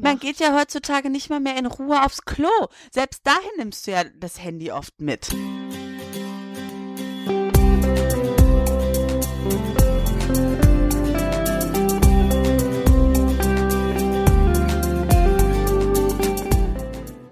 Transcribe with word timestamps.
Man 0.00 0.18
geht 0.20 0.38
ja 0.38 0.54
heutzutage 0.56 1.10
nicht 1.10 1.28
mal 1.28 1.40
mehr 1.40 1.56
in 1.56 1.66
Ruhe 1.66 2.04
aufs 2.04 2.22
Klo. 2.24 2.48
Selbst 2.92 3.26
dahin 3.26 3.50
nimmst 3.56 3.86
du 3.86 3.90
ja 3.90 4.04
das 4.04 4.42
Handy 4.42 4.70
oft 4.70 5.00
mit. 5.00 5.28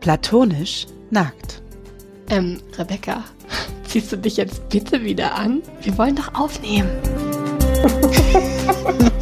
Platonisch 0.01 0.87
nackt. 1.11 1.63
Ähm, 2.31 2.61
Rebecca, 2.77 3.25
ziehst 3.85 4.11
du 4.11 4.19
dich 4.19 4.37
jetzt 4.37 4.69
bitte 4.69 5.05
wieder 5.05 5.35
an? 5.35 5.63
Wir 5.83 5.97
wollen 5.99 6.17
doch 6.17 6.35
aufnehmen. 6.35 6.91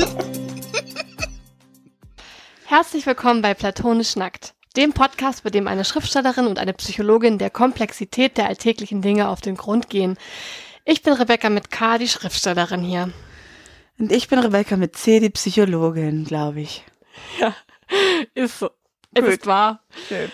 Herzlich 2.76 3.06
willkommen 3.06 3.40
bei 3.40 3.54
Platonisch 3.54 4.16
Nackt, 4.16 4.52
dem 4.76 4.92
Podcast, 4.92 5.44
bei 5.44 5.50
dem 5.50 5.68
eine 5.68 5.84
Schriftstellerin 5.84 6.48
und 6.48 6.58
eine 6.58 6.72
Psychologin 6.72 7.38
der 7.38 7.48
Komplexität 7.48 8.36
der 8.36 8.48
alltäglichen 8.48 9.00
Dinge 9.00 9.28
auf 9.28 9.40
den 9.40 9.54
Grund 9.56 9.88
gehen. 9.90 10.18
Ich 10.84 11.02
bin 11.02 11.12
Rebecca 11.12 11.50
mit 11.50 11.70
K, 11.70 11.98
die 11.98 12.08
Schriftstellerin 12.08 12.82
hier. 12.82 13.12
Und 13.96 14.10
ich 14.10 14.26
bin 14.26 14.40
Rebecca 14.40 14.74
mit 14.74 14.96
C, 14.96 15.20
die 15.20 15.30
Psychologin, 15.30 16.24
glaube 16.24 16.62
ich. 16.62 16.84
Ja, 17.38 17.54
ist 18.34 18.58
so. 18.58 18.70
Es 19.14 19.22
Gut. 19.22 19.34
ist 19.34 19.46
wahr. 19.46 19.84
Schön. 20.08 20.32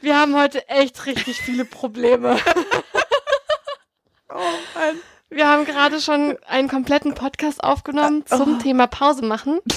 Wir 0.00 0.18
haben 0.18 0.34
heute 0.34 0.68
echt 0.68 1.06
richtig 1.06 1.36
viele 1.36 1.64
Probleme. 1.64 2.38
Oh 4.28 4.34
Mann. 4.74 4.96
Wir 5.30 5.46
haben 5.46 5.64
gerade 5.64 6.00
schon 6.00 6.36
einen 6.44 6.68
kompletten 6.68 7.14
Podcast 7.14 7.62
aufgenommen 7.62 8.26
zum 8.26 8.56
Oh. 8.56 8.60
Thema 8.60 8.88
Pause 8.88 9.24
machen. 9.24 9.60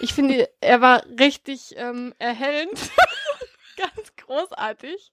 Ich 0.00 0.14
finde, 0.14 0.48
er 0.60 0.80
war 0.80 1.02
richtig 1.18 1.74
ähm, 1.76 2.14
erhellend. 2.18 2.78
Ganz 3.76 4.12
großartig. 4.16 5.12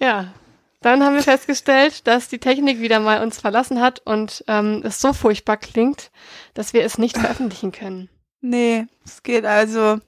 Ja. 0.00 0.32
Dann 0.80 1.02
haben 1.02 1.16
wir 1.16 1.22
festgestellt, 1.24 2.06
dass 2.06 2.28
die 2.28 2.38
Technik 2.38 2.80
wieder 2.80 3.00
mal 3.00 3.20
uns 3.22 3.40
verlassen 3.40 3.80
hat 3.80 4.00
und 4.04 4.44
ähm, 4.46 4.82
es 4.84 5.00
so 5.00 5.12
furchtbar 5.12 5.56
klingt, 5.56 6.12
dass 6.54 6.72
wir 6.72 6.84
es 6.84 6.98
nicht 6.98 7.18
veröffentlichen 7.18 7.72
können. 7.72 8.08
Nee, 8.40 8.86
es 9.04 9.24
geht 9.24 9.44
also. 9.44 9.98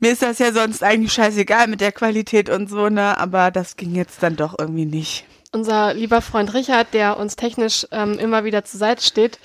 Mir 0.00 0.12
ist 0.12 0.22
das 0.22 0.38
ja 0.38 0.52
sonst 0.52 0.82
eigentlich 0.82 1.12
scheißegal 1.12 1.66
mit 1.66 1.80
der 1.80 1.92
Qualität 1.92 2.48
und 2.48 2.70
so, 2.70 2.88
ne? 2.88 3.18
Aber 3.18 3.50
das 3.50 3.76
ging 3.76 3.94
jetzt 3.94 4.22
dann 4.22 4.36
doch 4.36 4.54
irgendwie 4.58 4.86
nicht. 4.86 5.26
Unser 5.52 5.92
lieber 5.92 6.22
Freund 6.22 6.54
Richard, 6.54 6.94
der 6.94 7.18
uns 7.18 7.36
technisch 7.36 7.86
ähm, 7.90 8.18
immer 8.18 8.44
wieder 8.44 8.64
zur 8.64 8.78
Seite 8.78 9.02
steht, 9.02 9.38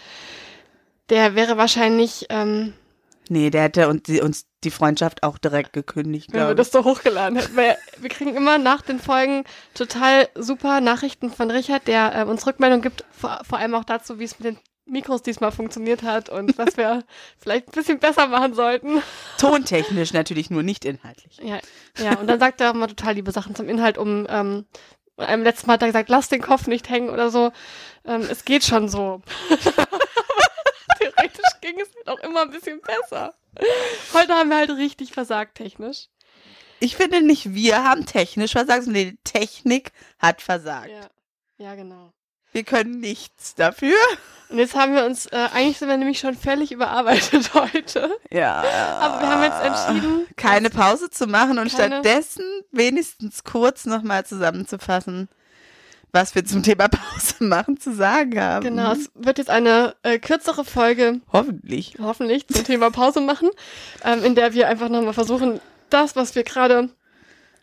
der 1.10 1.36
wäre 1.36 1.58
wahrscheinlich, 1.58 2.28
ähm, 2.30 2.74
Nee, 3.30 3.50
der 3.50 3.64
hätte 3.64 3.88
uns 3.88 4.04
die, 4.04 4.22
uns 4.22 4.46
die 4.64 4.72
Freundschaft 4.72 5.24
auch 5.24 5.38
direkt 5.38 5.74
gekündigt, 5.74 6.30
wenn 6.32 6.40
wir 6.40 6.46
glaube 6.46 6.56
das 6.56 6.68
ich. 6.68 6.74
so 6.74 6.84
hochgeladen 6.84 7.38
hätten. 7.38 7.56
Weil 7.56 7.78
wir 7.98 8.10
kriegen 8.10 8.36
immer 8.36 8.58
nach 8.58 8.82
den 8.82 9.00
Folgen 9.00 9.44
total 9.74 10.28
super 10.36 10.82
Nachrichten 10.82 11.32
von 11.32 11.52
Richard, 11.52 11.88
der 11.88 12.16
äh, 12.16 12.24
uns 12.24 12.46
Rückmeldung 12.46 12.82
gibt, 12.82 13.06
vor, 13.12 13.42
vor 13.48 13.58
allem 13.60 13.76
auch 13.76 13.84
dazu, 13.84 14.20
wie 14.20 14.26
es 14.26 14.40
mit 14.40 14.46
den 14.46 14.60
Mikros 14.86 15.22
diesmal 15.22 15.52
funktioniert 15.52 16.04
hat 16.04 16.30
und 16.30 16.58
was 16.58 16.78
wir 16.78 17.04
vielleicht 17.38 17.68
ein 17.70 17.72
bisschen 17.72 18.00
besser 18.00 18.28
machen 18.28 18.54
sollten. 18.54 19.02
Tontechnisch 19.38 20.14
natürlich 20.14 20.50
nur, 20.50 20.64
nicht 20.64 20.86
inhaltlich. 20.86 21.40
Ja, 21.42 21.60
ja, 21.98 22.18
und 22.20 22.28
dann 22.28 22.40
sagt 22.40 22.62
er 22.62 22.72
auch 22.72 22.76
mal 22.76 22.88
total 22.88 23.16
liebe 23.16 23.32
Sachen 23.32 23.56
zum 23.56 23.70
Inhalt, 23.70 23.98
um 23.98 24.28
ähm, 24.30 24.66
einem 25.18 25.44
letzten 25.44 25.68
Mal 25.68 25.74
hat 25.74 25.84
er 25.84 25.88
gesagt, 25.88 26.10
lass 26.10 26.30
den 26.30 26.42
Kopf 26.42 26.68
nicht 26.68 26.90
hängen 26.90 27.10
oder 27.10 27.30
so. 27.30 27.52
Ähm, 28.06 28.28
es 28.30 28.46
geht 28.46 28.64
schon 28.64 28.90
so. 28.90 29.22
Ging 31.64 31.80
es 31.80 31.96
mir 31.96 32.04
doch 32.04 32.20
immer 32.20 32.42
ein 32.42 32.50
bisschen 32.50 32.82
besser. 32.82 33.34
Heute 34.14 34.34
haben 34.34 34.50
wir 34.50 34.58
halt 34.58 34.72
richtig 34.72 35.14
versagt 35.14 35.56
technisch. 35.56 36.10
Ich 36.82 36.98
finde 36.98 37.22
nicht, 37.22 37.54
wir 37.54 37.86
haben 37.86 38.06
technisch 38.06 38.52
versagt, 38.52 38.84
sondern 38.84 39.04
die 39.04 39.18
Technik 39.24 39.94
hat 40.20 40.42
versagt. 40.42 40.90
Ja, 40.90 41.08
ja 41.58 41.76
genau. 41.76 42.12
Wir 42.52 42.66
können 42.66 43.00
nichts 43.00 43.56
dafür. 43.56 43.96
Und 44.50 44.60
jetzt 44.60 44.76
haben 44.76 44.94
wir 44.94 45.06
uns, 45.06 45.26
äh, 45.28 45.48
eigentlich 45.54 45.78
sind 45.78 45.88
wir 45.88 45.96
nämlich 45.96 46.20
schon 46.20 46.36
völlig 46.36 46.74
überarbeitet 46.74 47.54
heute. 47.54 48.14
Ja. 48.30 48.62
Aber 49.00 49.22
wir 49.22 49.30
haben 49.30 49.44
jetzt 49.44 49.64
entschieden, 49.64 50.28
keine 50.36 50.70
Pause 50.70 51.10
zu 51.10 51.28
machen 51.28 51.60
und 51.60 51.72
stattdessen 51.72 52.44
wenigstens 52.72 53.46
kurz 53.46 53.86
nochmal 53.86 54.26
zusammenzufassen, 54.26 55.30
was 56.14 56.36
wir 56.36 56.46
zum 56.46 56.64
Thema 56.64 56.88
Pause 56.88 57.44
machen 57.44 57.78
zu 57.78 57.94
sagen 57.94 58.40
haben. 58.40 58.64
Genau, 58.64 58.94
es 58.94 59.12
wird 59.16 59.40
jetzt 59.40 59.50
eine 59.50 59.96
äh, 60.04 60.20
kürzere 60.20 60.64
Folge 60.64 61.20
Hoffentlich. 61.34 61.98
hoffentlich 62.00 62.48
zum 62.48 62.64
Thema 62.64 62.92
Pause 62.92 63.20
machen, 63.20 63.50
ähm, 64.06 64.24
in 64.24 64.36
der 64.36 64.54
wir 64.54 64.70
einfach 64.70 64.88
nochmal 64.90 65.14
versuchen, 65.14 65.60
das, 65.90 66.16
was 66.16 66.36
wir 66.36 66.44
gerade 66.44 66.90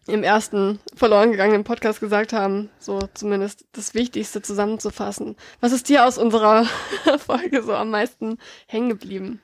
im 0.06 0.25
ersten 0.25 0.81
verloren 0.94 1.31
gegangenen 1.31 1.62
Podcast 1.62 2.00
gesagt 2.00 2.33
haben, 2.33 2.71
so 2.81 2.99
zumindest 3.15 3.66
das 3.72 3.94
Wichtigste 3.94 4.43
zusammenzufassen. 4.43 5.37
Was 5.60 5.72
ist 5.72 5.89
dir 5.89 6.05
aus 6.05 6.19
unserer 6.19 6.66
Folge 7.25 7.62
so 7.62 7.72
am 7.75 7.91
meisten 7.91 8.39
hängen 8.66 8.89
geblieben? 8.89 9.41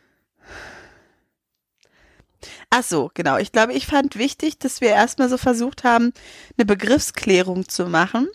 Ach 2.71 2.83
so, 2.83 3.11
genau. 3.15 3.37
Ich 3.39 3.53
glaube, 3.53 3.73
ich 3.75 3.87
fand 3.87 4.17
wichtig, 4.17 4.59
dass 4.59 4.81
wir 4.81 4.89
erstmal 4.89 5.29
so 5.29 5.39
versucht 5.39 5.85
haben, 5.85 6.13
eine 6.59 6.67
Begriffsklärung 6.67 7.69
zu 7.69 7.87
machen 7.87 8.29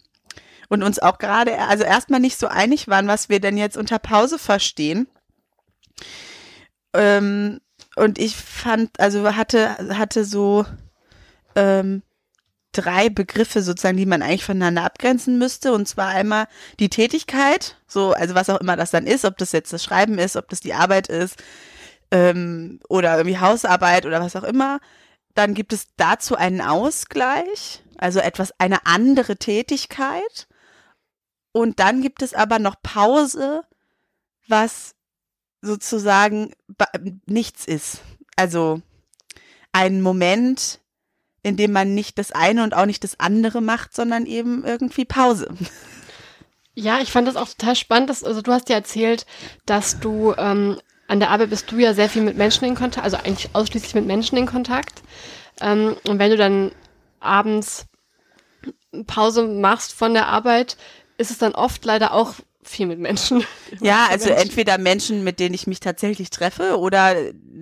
und 0.71 0.83
uns 0.83 0.99
auch 0.99 1.17
gerade, 1.17 1.59
also 1.59 1.83
erstmal 1.83 2.21
nicht 2.21 2.39
so 2.39 2.47
einig 2.47 2.87
waren, 2.87 3.05
was 3.05 3.27
wir 3.27 3.41
denn 3.41 3.57
jetzt 3.57 3.75
unter 3.75 3.99
Pause 3.99 4.39
verstehen. 4.39 5.05
Ähm, 6.93 7.59
und 7.97 8.17
ich 8.17 8.37
fand, 8.37 8.97
also 8.97 9.35
hatte, 9.35 9.75
hatte 9.97 10.23
so 10.23 10.65
ähm, 11.57 12.03
drei 12.71 13.09
Begriffe 13.09 13.61
sozusagen, 13.61 13.97
die 13.97 14.05
man 14.05 14.21
eigentlich 14.21 14.45
voneinander 14.45 14.85
abgrenzen 14.85 15.37
müsste. 15.37 15.73
Und 15.73 15.89
zwar 15.89 16.07
einmal 16.07 16.47
die 16.79 16.87
Tätigkeit, 16.87 17.75
so, 17.85 18.13
also 18.13 18.33
was 18.33 18.49
auch 18.49 18.61
immer 18.61 18.77
das 18.77 18.91
dann 18.91 19.07
ist, 19.07 19.25
ob 19.25 19.37
das 19.37 19.51
jetzt 19.51 19.73
das 19.73 19.83
Schreiben 19.83 20.19
ist, 20.19 20.37
ob 20.37 20.47
das 20.47 20.61
die 20.61 20.73
Arbeit 20.73 21.07
ist, 21.07 21.35
ähm, 22.11 22.79
oder 22.87 23.17
irgendwie 23.17 23.39
Hausarbeit 23.39 24.05
oder 24.05 24.21
was 24.21 24.37
auch 24.37 24.45
immer. 24.45 24.79
Dann 25.35 25.53
gibt 25.53 25.73
es 25.73 25.87
dazu 25.97 26.37
einen 26.37 26.61
Ausgleich, 26.61 27.83
also 27.97 28.21
etwas, 28.21 28.53
eine 28.57 28.85
andere 28.85 29.35
Tätigkeit. 29.35 30.47
Und 31.51 31.79
dann 31.79 32.01
gibt 32.01 32.21
es 32.21 32.33
aber 32.33 32.59
noch 32.59 32.81
Pause, 32.81 33.63
was 34.47 34.95
sozusagen 35.61 36.53
nichts 37.25 37.65
ist. 37.65 38.01
Also 38.35 38.81
ein 39.71 40.01
Moment, 40.01 40.79
in 41.43 41.57
dem 41.57 41.71
man 41.71 41.93
nicht 41.93 42.17
das 42.17 42.31
eine 42.31 42.63
und 42.63 42.73
auch 42.73 42.85
nicht 42.85 43.03
das 43.03 43.19
andere 43.19 43.61
macht, 43.61 43.95
sondern 43.95 44.25
eben 44.25 44.63
irgendwie 44.63 45.05
Pause. 45.05 45.53
Ja, 46.73 46.99
ich 46.99 47.11
fand 47.11 47.27
das 47.27 47.35
auch 47.35 47.49
total 47.49 47.75
spannend. 47.75 48.09
Dass, 48.09 48.23
also 48.23 48.41
du 48.41 48.51
hast 48.51 48.69
ja 48.69 48.75
erzählt, 48.75 49.25
dass 49.65 49.99
du 49.99 50.33
ähm, 50.37 50.79
an 51.07 51.19
der 51.19 51.29
Arbeit 51.29 51.49
bist 51.49 51.69
du 51.71 51.77
ja 51.77 51.93
sehr 51.93 52.09
viel 52.09 52.21
mit 52.21 52.37
Menschen 52.37 52.65
in 52.65 52.75
Kontakt, 52.75 53.03
also 53.03 53.17
eigentlich 53.17 53.49
ausschließlich 53.53 53.95
mit 53.95 54.05
Menschen 54.05 54.37
in 54.37 54.45
Kontakt. 54.45 55.01
Ähm, 55.59 55.97
und 56.07 56.19
wenn 56.19 56.31
du 56.31 56.37
dann 56.37 56.71
abends 57.19 57.85
Pause 59.07 59.47
machst 59.47 59.93
von 59.93 60.13
der 60.13 60.27
Arbeit, 60.27 60.77
ist 61.21 61.31
es 61.31 61.37
dann 61.37 61.53
oft 61.53 61.85
leider 61.85 62.13
auch 62.13 62.35
viel 62.63 62.87
mit 62.87 62.99
Menschen. 62.99 63.43
Ja, 63.79 64.07
also 64.09 64.29
Menschen. 64.29 64.43
entweder 64.43 64.77
Menschen, 64.77 65.23
mit 65.23 65.39
denen 65.39 65.55
ich 65.55 65.65
mich 65.65 65.79
tatsächlich 65.79 66.29
treffe 66.29 66.77
oder 66.77 67.15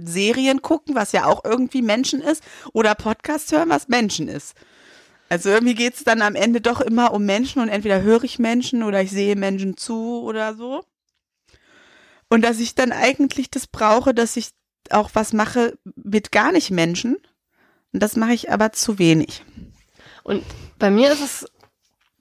Serien 0.03 0.61
gucken, 0.61 0.95
was 0.95 1.11
ja 1.11 1.25
auch 1.25 1.45
irgendwie 1.45 1.81
Menschen 1.81 2.21
ist, 2.21 2.43
oder 2.73 2.95
Podcast 2.95 3.51
hören, 3.51 3.69
was 3.69 3.87
Menschen 3.87 4.27
ist. 4.27 4.55
Also 5.29 5.49
irgendwie 5.49 5.75
geht 5.75 5.93
es 5.93 6.03
dann 6.03 6.23
am 6.23 6.35
Ende 6.35 6.59
doch 6.59 6.81
immer 6.81 7.13
um 7.13 7.25
Menschen 7.25 7.61
und 7.61 7.69
entweder 7.69 8.01
höre 8.01 8.23
ich 8.23 8.39
Menschen 8.39 8.81
oder 8.81 9.01
ich 9.01 9.11
sehe 9.11 9.35
Menschen 9.35 9.77
zu 9.77 10.23
oder 10.23 10.55
so. 10.55 10.83
Und 12.29 12.41
dass 12.41 12.59
ich 12.59 12.73
dann 12.73 12.91
eigentlich 12.91 13.51
das 13.51 13.67
brauche, 13.67 14.13
dass 14.13 14.35
ich 14.37 14.49
auch 14.89 15.11
was 15.13 15.33
mache 15.33 15.77
mit 15.95 16.31
gar 16.31 16.51
nicht 16.51 16.71
Menschen. 16.71 17.17
Und 17.93 18.01
das 18.01 18.15
mache 18.15 18.33
ich 18.33 18.51
aber 18.51 18.71
zu 18.71 18.97
wenig. 18.97 19.43
Und 20.23 20.43
bei 20.79 20.89
mir 20.89 21.11
ist 21.11 21.21
es 21.21 21.45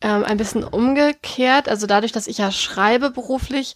ähm, 0.01 0.25
ein 0.25 0.37
bisschen 0.37 0.65
umgekehrt. 0.65 1.69
Also 1.69 1.87
dadurch, 1.87 2.13
dass 2.13 2.27
ich 2.27 2.39
ja 2.39 2.51
schreibe 2.53 3.11
beruflich 3.11 3.75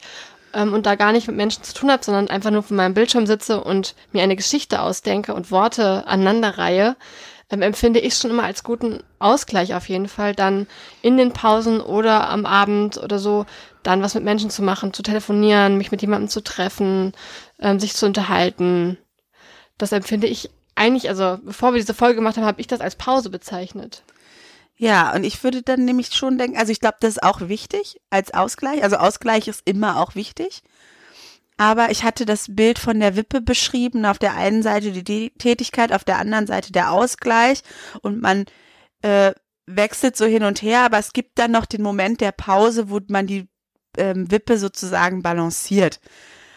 ähm, 0.55 0.73
und 0.73 0.87
da 0.87 0.95
gar 0.95 1.13
nicht 1.13 1.27
mit 1.27 1.37
Menschen 1.37 1.63
zu 1.63 1.75
tun 1.75 1.91
habe, 1.91 2.05
sondern 2.05 2.29
einfach 2.29 2.51
nur 2.51 2.63
vor 2.63 2.77
meinem 2.77 2.95
Bildschirm 2.95 3.27
sitze 3.27 3.63
und 3.63 3.95
mir 4.13 4.23
eine 4.23 4.37
Geschichte 4.37 4.83
ausdenke 4.83 5.35
und 5.35 5.51
Worte 5.51 6.07
aneinanderreihe, 6.07 6.97
ähm, 7.51 7.63
empfinde 7.63 8.01
ich 8.01 8.15
schon 8.15 8.31
immer 8.31 8.45
als 8.45 8.65
guten 8.65 9.03
Ausgleich 9.19 9.75
auf 9.75 9.89
jeden 9.89 10.09
Fall, 10.09 10.35
dann 10.35 10.67
in 11.03 11.17
den 11.17 11.33
Pausen 11.33 11.81
oder 11.81 12.29
am 12.29 12.47
Abend 12.47 12.99
oder 12.99 13.19
so 13.19 13.47
dann 13.83 14.03
was 14.03 14.15
mit 14.15 14.25
Menschen 14.25 14.51
zu 14.51 14.63
machen, 14.63 14.93
zu 14.93 15.03
telefonieren, 15.03 15.77
mich 15.77 15.91
mit 15.91 16.03
jemandem 16.03 16.29
zu 16.29 16.43
treffen, 16.43 17.13
ähm, 17.59 17.81
sich 17.81 17.95
zu 17.95 18.07
unterhalten. 18.07 18.97
Das 19.77 19.93
empfinde 19.93 20.29
ich 20.29 20.51
eigentlich, 20.75 21.09
also 21.09 21.39
bevor 21.43 21.73
wir 21.73 21.81
diese 21.81 21.95
Folge 21.95 22.17
gemacht 22.17 22.37
haben, 22.37 22.47
habe 22.47 22.61
ich 22.61 22.67
das 22.67 22.81
als 22.81 22.97
Pause 22.97 23.29
bezeichnet. 23.31 24.05
Ja, 24.83 25.15
und 25.15 25.23
ich 25.23 25.45
würde 25.45 25.63
dann 25.63 25.85
nämlich 25.85 26.13
schon 26.13 26.39
denken, 26.39 26.57
also 26.59 26.73
ich 26.73 26.81
glaube, 26.81 26.97
das 26.99 27.11
ist 27.11 27.23
auch 27.23 27.43
wichtig 27.43 28.01
als 28.11 28.35
Ausgleich. 28.35 28.83
Also 28.83 28.97
Ausgleich 28.97 29.47
ist 29.47 29.63
immer 29.65 30.01
auch 30.01 30.17
wichtig. 30.17 30.65
aber 31.57 31.93
ich 31.93 32.03
hatte 32.03 32.27
das 32.27 32.47
Bild 32.57 32.81
von 32.81 32.99
der 32.99 33.15
Wippe 33.15 33.41
beschrieben. 33.41 34.05
Auf 34.07 34.19
der 34.19 34.35
einen 34.35 34.65
Seite 34.65 34.91
die 34.91 35.31
Tätigkeit, 35.39 35.93
auf 35.93 36.03
der 36.03 36.19
anderen 36.19 36.49
Seite 36.49 36.73
der 36.73 36.91
Ausgleich 36.91 37.63
und 38.01 38.21
man 38.21 38.47
äh, 39.03 39.33
wechselt 39.67 40.17
so 40.17 40.25
hin 40.25 40.43
und 40.43 40.63
her, 40.63 40.81
aber 40.81 40.99
es 40.99 41.13
gibt 41.13 41.39
dann 41.39 41.53
noch 41.53 41.67
den 41.67 41.83
Moment 41.83 42.21
der 42.21 42.33
Pause, 42.33 42.91
wo 42.91 42.99
man 43.09 43.29
die 43.29 43.49
ähm, 43.97 44.33
Wippe 44.33 44.59
sozusagen 44.59 45.23
balanciert. 45.23 46.01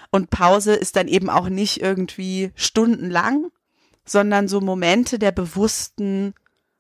Und 0.10 0.32
Pause 0.32 0.74
ist 0.74 0.96
dann 0.96 1.08
eben 1.08 1.30
auch 1.30 1.50
nicht 1.50 1.80
irgendwie 1.80 2.52
stundenlang, 2.56 3.52
sondern 4.04 4.48
so 4.48 4.62
Momente 4.62 5.20
der 5.20 5.32
bewussten 5.32 6.34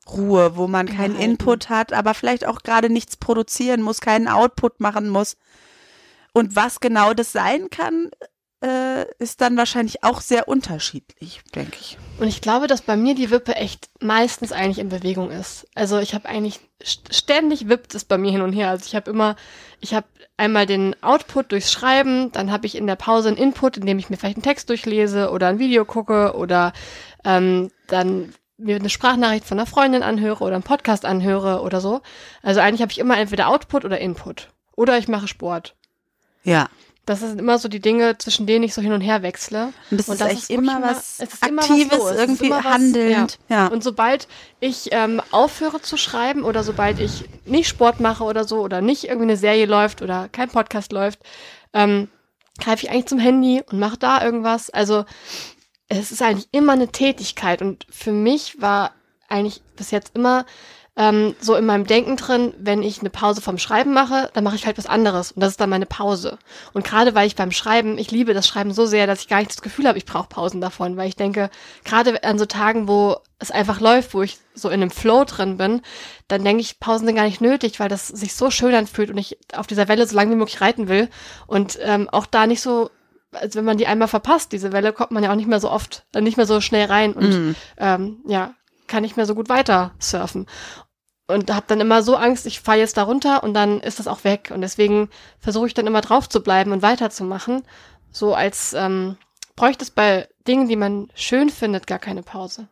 Ruhe, 0.10 0.56
wo 0.56 0.68
man 0.68 0.88
keinen 0.88 1.16
Input 1.16 1.69
hat, 1.69 1.94
aber 1.94 2.13
vielleicht 2.13 2.46
auch 2.46 2.62
gerade 2.62 2.90
nichts 2.90 3.18
produzieren 3.18 3.81
muss, 3.81 4.02
keinen 4.02 4.28
Output 4.28 4.80
machen 4.80 5.10
muss. 5.10 5.38
Und 6.34 6.56
was 6.56 6.80
genau 6.80 7.13
das 7.13 7.31
sein 7.31 7.69
kann, 7.69 8.12
äh, 8.66 9.06
ist 9.19 9.42
dann 9.42 9.57
wahrscheinlich 9.57 10.04
auch 10.04 10.22
sehr 10.22 10.48
unterschiedlich, 10.48 11.42
denke 11.54 11.78
ich. 11.80 11.98
Und 12.19 12.28
ich 12.28 12.42
glaube, 12.42 12.68
dass 12.68 12.81
bei 12.81 12.96
mir 12.96 13.13
die 13.13 13.30
Wippe 13.30 13.56
echt 13.56 13.90
meistens 14.02 14.52
eigentlich 14.52 14.80
in 14.80 14.90
Bewegung 14.90 15.30
ist. 15.30 15.68
Also 15.75 16.00
ich 16.00 16.13
habe 16.13 16.28
eigentlich 16.28 16.60
ständig 16.84 17.69
wippt 17.69 17.96
es 17.96 18.06
bei 18.06 18.18
mir 18.18 18.31
hin 18.31 18.42
und 18.42 18.54
her. 18.54 18.69
Also 18.69 18.86
ich 18.88 18.96
habe 18.96 19.12
immer, 19.12 19.36
ich 19.81 19.94
habe 19.94 20.08
einmal 20.38 20.66
den 20.66 20.96
Output 21.04 21.51
durchs 21.51 21.72
Schreiben, 21.72 22.31
dann 22.31 22.51
habe 22.51 22.66
ich 22.66 22.75
in 22.75 22.88
der 22.88 22.96
Pause 22.96 23.30
einen 23.30 23.38
Input, 23.38 23.78
indem 23.78 24.00
ich 24.00 24.10
mir 24.10 24.18
vielleicht 24.18 24.38
einen 24.38 24.44
Text 24.44 24.69
durchlese 24.69 25.31
oder 25.31 25.48
ein 25.48 25.60
Video 25.60 25.86
gucke 25.86 26.36
oder 26.36 26.74
ähm, 27.24 27.72
dann 27.88 28.34
mir 28.57 28.75
eine 28.78 28.90
Sprachnachricht 28.90 29.46
von 29.46 29.60
einer 29.60 29.68
Freundin 29.68 30.04
anhöre 30.04 30.44
oder 30.44 30.56
einen 30.56 30.63
Podcast 30.63 31.06
anhöre 31.06 31.62
oder 31.62 31.81
so. 31.81 32.02
Also 32.42 32.62
eigentlich 32.62 32.81
habe 32.81 32.92
ich 32.92 33.00
immer 33.00 33.18
entweder 33.18 33.50
Output 33.50 33.86
oder 33.86 34.00
Input. 34.00 34.50
Oder 34.75 34.98
ich 34.98 35.07
mache 35.07 35.28
Sport. 35.28 35.75
Ja. 36.44 36.69
Das 37.06 37.19
sind 37.19 37.40
immer 37.40 37.60
so 37.60 37.68
die 37.68 37.80
Dinge, 37.80 38.18
zwischen 38.18 38.48
denen 38.48 38.63
ich 38.63 38.74
so 38.74 38.81
hin 38.81 38.92
und 38.92 39.02
her 39.02 39.22
wechsle. 39.22 39.74
Und 39.92 40.00
das 40.00 40.10
und 40.10 40.19
das 40.19 40.34
ist, 40.34 40.40
ist 40.44 40.50
immer 40.50 40.81
was 40.81 41.19
Aktives, 41.19 41.94
immer 41.94 42.04
was 42.04 42.18
irgendwie 42.18 42.48
immer 42.48 42.63
handelnd. 42.63 43.38
ja. 43.48 43.56
ja. 43.56 43.68
Und 43.68 43.84
sobald 43.84 44.28
ich 44.60 44.90
ähm, 44.92 45.22
aufhöre 45.30 45.81
zu 45.81 45.98
schreiben 45.98 46.44
oder 46.44 46.63
sobald 46.63 47.00
ich 47.00 47.25
nicht 47.46 47.68
Sport 47.68 48.00
mache 48.00 48.24
oder 48.24 48.44
so 48.44 48.60
oder 48.62 48.81
nicht 48.81 49.04
irgendwie 49.04 49.24
eine 49.24 49.38
Serie 49.38 49.68
läuft 49.68 50.01
oder 50.01 50.30
kein 50.31 50.50
Podcast 50.50 50.92
läuft, 50.92 51.19
ähm, 51.74 52.10
greife 52.60 52.86
ich 52.86 52.92
eigentlich 52.92 53.06
zum 53.06 53.19
Handy 53.19 53.62
und 53.69 53.80
mache 53.80 53.98
da 53.98 54.24
irgendwas. 54.24 54.72
Also 54.72 55.06
es 55.88 56.12
ist 56.12 56.22
eigentlich 56.22 56.48
immer 56.52 56.74
eine 56.74 56.88
Tätigkeit 56.90 57.62
und 57.62 57.86
für 57.90 58.12
mich 58.12 58.62
war 58.62 58.92
eigentlich 59.28 59.62
bis 59.76 59.92
jetzt 59.92 60.16
immer 60.16 60.46
ähm, 60.98 61.36
so 61.42 61.56
in 61.56 61.66
meinem 61.66 61.86
Denken 61.86 62.16
drin, 62.16 62.54
wenn 62.58 62.82
ich 62.82 63.02
eine 63.02 63.10
Pause 63.10 63.42
vom 63.42 63.58
Schreiben 63.58 63.94
mache, 63.94 64.30
dann 64.34 64.46
mache 64.46 64.56
ich 64.56 64.66
halt 64.66 64.78
was 64.78 64.86
anderes 64.86 65.34
und 65.34 65.42
das 65.42 65.52
ist 65.52 65.60
dann 65.60 65.70
meine 65.70 65.86
Pause. 65.86 66.38
Und 66.74 66.86
gerade 66.86 67.14
weil 67.14 67.28
ich 67.28 67.36
beim 67.36 67.52
Schreiben, 67.52 67.98
ich 67.98 68.12
liebe 68.12 68.34
das 68.34 68.48
Schreiben 68.48 68.74
so 68.74 68.86
sehr, 68.86 69.06
dass 69.06 69.22
ich 69.22 69.28
gar 69.28 69.40
nicht 69.40 69.52
das 69.52 69.62
Gefühl 69.62 69.88
habe, 69.88 69.98
ich 69.98 70.06
brauche 70.06 70.30
Pausen 70.30 70.62
davon, 70.62 70.96
weil 70.96 71.10
ich 71.10 71.18
denke, 71.18 71.50
gerade 71.84 72.24
an 72.24 72.40
so 72.40 72.46
Tagen, 72.46 72.88
wo 72.88 73.18
es 73.40 73.52
einfach 73.52 73.82
läuft, 73.82 74.14
wo 74.14 74.22
ich 74.22 74.38
so 74.54 74.70
in 74.70 74.82
einem 74.82 74.92
Flow 74.92 75.26
drin 75.26 75.58
bin, 75.58 75.82
dann 76.30 76.46
denke 76.46 76.62
ich, 76.62 76.80
Pausen 76.80 77.06
sind 77.06 77.16
gar 77.16 77.26
nicht 77.26 77.42
nötig, 77.42 77.82
weil 77.82 77.90
das 77.90 78.08
sich 78.08 78.34
so 78.34 78.50
schön 78.50 78.74
anfühlt 78.74 79.10
und 79.10 79.18
ich 79.18 79.38
auf 79.54 79.68
dieser 79.68 79.90
Welle 79.90 80.08
so 80.08 80.16
lange 80.16 80.32
wie 80.32 80.38
möglich 80.38 80.62
reiten 80.62 80.88
will 80.88 81.10
und 81.46 81.78
ähm, 81.82 82.10
auch 82.10 82.26
da 82.26 82.48
nicht 82.48 82.62
so 82.62 82.90
als 83.36 83.56
wenn 83.56 83.66
man 83.66 83.78
die 83.78 83.88
einmal 83.88 84.08
verpasst, 84.08 84.52
diese 84.52 84.72
Welle, 84.72 84.94
kommt 84.94 85.12
man 85.12 85.24
ja 85.24 85.32
auch 85.32 85.36
nicht 85.36 85.48
mehr 85.48 85.60
so 85.60 85.70
oft, 85.70 86.06
äh, 86.14 86.22
nicht 86.22 86.38
mehr 86.38 86.46
so 86.46 86.62
schnell 86.62 86.88
rein 86.88 87.14
und 87.14 87.30
mm. 87.30 87.56
ähm, 87.78 88.18
ja, 88.28 88.54
kann 88.88 89.04
nicht 89.04 89.18
mehr 89.18 89.26
so 89.26 89.36
gut 89.36 89.50
weiter 89.50 89.92
surfen 90.00 90.46
und 91.28 91.52
habe 91.52 91.66
dann 91.68 91.82
immer 91.82 92.04
so 92.04 92.16
Angst, 92.16 92.46
ich 92.46 92.60
fahre 92.60 92.80
jetzt 92.80 92.98
da 92.98 93.04
runter 93.04 93.44
und 93.44 93.54
dann 93.54 93.80
ist 93.80 94.00
das 94.00 94.08
auch 94.08 94.24
weg. 94.24 94.52
Und 94.54 94.62
deswegen 94.62 95.10
versuche 95.40 95.68
ich 95.68 95.74
dann 95.74 95.88
immer 95.88 96.02
drauf 96.02 96.30
zu 96.30 96.42
bleiben 96.42 96.72
und 96.72 96.82
weiterzumachen. 96.82 97.64
So 98.12 98.36
als 98.36 98.74
ähm, 98.74 99.18
bräuchte 99.56 99.84
es 99.84 99.92
bei 99.92 100.28
Dingen, 100.48 100.68
die 100.68 100.76
man 100.76 101.10
schön 101.16 101.50
findet, 101.50 101.88
gar 101.88 102.00
keine 102.00 102.22
Pause. 102.22 102.68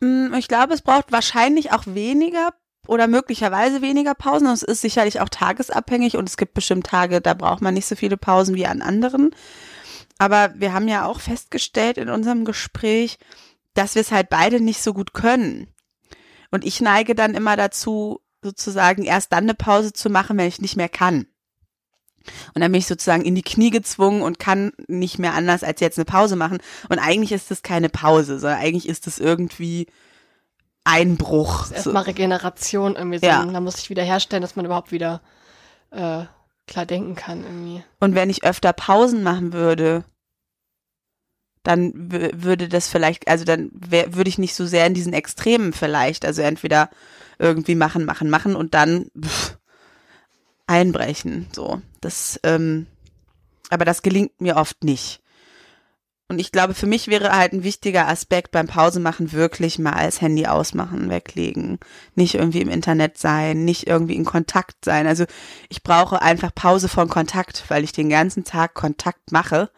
Mm, 0.00 0.34
ich 0.34 0.48
glaube, 0.48 0.74
es 0.74 0.82
braucht 0.82 1.10
wahrscheinlich 1.10 1.72
auch 1.72 1.84
weniger 1.86 2.52
oder 2.88 3.06
möglicherweise 3.06 3.82
weniger 3.82 4.14
Pausen. 4.14 4.48
Es 4.48 4.62
ist 4.62 4.80
sicherlich 4.80 5.20
auch 5.20 5.28
tagesabhängig 5.28 6.16
und 6.16 6.28
es 6.28 6.36
gibt 6.36 6.54
bestimmt 6.54 6.86
Tage, 6.86 7.20
da 7.20 7.34
braucht 7.34 7.60
man 7.60 7.74
nicht 7.74 7.86
so 7.86 7.94
viele 7.94 8.16
Pausen 8.16 8.54
wie 8.54 8.66
an 8.66 8.82
anderen. 8.82 9.30
Aber 10.16 10.52
wir 10.56 10.72
haben 10.72 10.88
ja 10.88 11.04
auch 11.04 11.20
festgestellt 11.20 11.98
in 11.98 12.08
unserem 12.08 12.44
Gespräch, 12.44 13.18
dass 13.74 13.94
wir 13.94 14.02
es 14.02 14.10
halt 14.10 14.30
beide 14.30 14.60
nicht 14.60 14.82
so 14.82 14.94
gut 14.94 15.12
können. 15.12 15.68
Und 16.50 16.64
ich 16.64 16.80
neige 16.80 17.14
dann 17.14 17.34
immer 17.34 17.56
dazu, 17.56 18.20
sozusagen 18.42 19.04
erst 19.04 19.32
dann 19.32 19.44
eine 19.44 19.54
Pause 19.54 19.92
zu 19.92 20.08
machen, 20.08 20.38
wenn 20.38 20.48
ich 20.48 20.60
nicht 20.60 20.76
mehr 20.76 20.88
kann. 20.88 21.26
Und 22.54 22.62
dann 22.62 22.72
bin 22.72 22.78
ich 22.78 22.86
sozusagen 22.86 23.24
in 23.24 23.34
die 23.34 23.42
Knie 23.42 23.70
gezwungen 23.70 24.22
und 24.22 24.38
kann 24.38 24.72
nicht 24.86 25.18
mehr 25.18 25.34
anders 25.34 25.62
als 25.62 25.80
jetzt 25.80 25.98
eine 25.98 26.06
Pause 26.06 26.36
machen. 26.36 26.58
Und 26.88 26.98
eigentlich 26.98 27.32
ist 27.32 27.50
das 27.50 27.62
keine 27.62 27.90
Pause, 27.90 28.38
sondern 28.38 28.60
eigentlich 28.60 28.88
ist 28.88 29.06
das 29.06 29.18
irgendwie 29.18 29.86
Einbruch. 30.88 31.60
Das 31.60 31.70
ist 31.70 31.76
erstmal 31.76 32.04
Regeneration 32.04 32.96
irgendwie. 32.96 33.24
Ja. 33.24 33.44
Da 33.44 33.60
muss 33.60 33.78
ich 33.78 33.90
wieder 33.90 34.02
herstellen, 34.02 34.42
dass 34.42 34.56
man 34.56 34.64
überhaupt 34.64 34.90
wieder 34.90 35.20
äh, 35.90 36.24
klar 36.66 36.86
denken 36.86 37.14
kann 37.14 37.42
irgendwie. 37.44 37.84
Und 38.00 38.14
wenn 38.14 38.30
ich 38.30 38.44
öfter 38.44 38.72
Pausen 38.72 39.22
machen 39.22 39.52
würde, 39.52 40.04
dann 41.62 41.92
würde 41.94 42.68
das 42.68 42.88
vielleicht, 42.88 43.28
also 43.28 43.44
dann 43.44 43.70
würde 43.72 44.28
ich 44.28 44.38
nicht 44.38 44.54
so 44.54 44.66
sehr 44.66 44.86
in 44.86 44.94
diesen 44.94 45.12
Extremen 45.12 45.72
vielleicht, 45.72 46.24
also 46.24 46.40
entweder 46.40 46.88
irgendwie 47.38 47.74
machen, 47.74 48.04
machen, 48.04 48.30
machen 48.30 48.56
und 48.56 48.72
dann 48.74 49.10
pff, 49.20 49.58
einbrechen. 50.66 51.48
So, 51.52 51.82
das, 52.00 52.40
ähm, 52.42 52.86
aber 53.68 53.84
das 53.84 54.02
gelingt 54.02 54.40
mir 54.40 54.56
oft 54.56 54.82
nicht. 54.82 55.20
Und 56.30 56.40
ich 56.40 56.52
glaube, 56.52 56.74
für 56.74 56.86
mich 56.86 57.08
wäre 57.08 57.34
halt 57.34 57.54
ein 57.54 57.64
wichtiger 57.64 58.06
Aspekt 58.06 58.50
beim 58.50 58.66
Pausemachen 58.66 59.32
wirklich 59.32 59.78
mal 59.78 59.94
als 59.94 60.20
Handy 60.20 60.46
ausmachen, 60.46 61.08
weglegen, 61.08 61.78
nicht 62.16 62.34
irgendwie 62.34 62.60
im 62.60 62.68
Internet 62.68 63.16
sein, 63.16 63.64
nicht 63.64 63.86
irgendwie 63.86 64.14
in 64.14 64.26
Kontakt 64.26 64.84
sein. 64.84 65.06
Also 65.06 65.24
ich 65.70 65.82
brauche 65.82 66.20
einfach 66.20 66.54
Pause 66.54 66.88
von 66.88 67.08
Kontakt, 67.08 67.64
weil 67.68 67.82
ich 67.82 67.92
den 67.92 68.10
ganzen 68.10 68.44
Tag 68.44 68.74
Kontakt 68.74 69.32
mache 69.32 69.70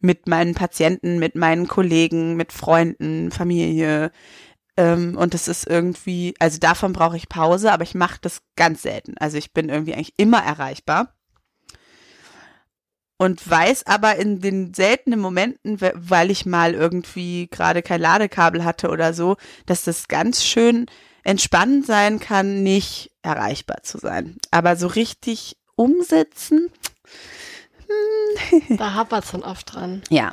mit 0.00 0.28
meinen 0.28 0.54
Patienten, 0.54 1.18
mit 1.18 1.34
meinen 1.34 1.68
Kollegen, 1.68 2.36
mit 2.36 2.52
Freunden, 2.52 3.30
Familie. 3.30 4.12
Ähm, 4.76 5.16
und 5.16 5.32
das 5.32 5.48
ist 5.48 5.66
irgendwie, 5.66 6.34
also 6.38 6.58
davon 6.58 6.92
brauche 6.92 7.16
ich 7.16 7.30
Pause, 7.30 7.72
aber 7.72 7.84
ich 7.84 7.94
mache 7.94 8.18
das 8.20 8.42
ganz 8.56 8.82
selten. 8.82 9.16
Also 9.18 9.38
ich 9.38 9.54
bin 9.54 9.70
irgendwie 9.70 9.94
eigentlich 9.94 10.18
immer 10.18 10.42
erreichbar. 10.42 11.14
Und 13.18 13.50
weiß 13.50 13.86
aber 13.86 14.16
in 14.16 14.40
den 14.40 14.72
seltenen 14.74 15.18
Momenten, 15.18 15.80
weil 15.80 16.30
ich 16.30 16.46
mal 16.46 16.74
irgendwie 16.74 17.48
gerade 17.50 17.82
kein 17.82 18.00
Ladekabel 18.00 18.64
hatte 18.64 18.90
oder 18.90 19.12
so, 19.12 19.36
dass 19.66 19.82
das 19.82 20.06
ganz 20.06 20.44
schön 20.44 20.86
entspannend 21.24 21.84
sein 21.84 22.20
kann, 22.20 22.62
nicht 22.62 23.10
erreichbar 23.22 23.82
zu 23.82 23.98
sein. 23.98 24.36
Aber 24.52 24.76
so 24.76 24.86
richtig 24.86 25.56
umsetzen, 25.74 26.70
da 28.68 28.94
hapert 28.94 29.24
es 29.24 29.32
dann 29.32 29.42
oft 29.42 29.74
dran. 29.74 30.02
Ja. 30.10 30.32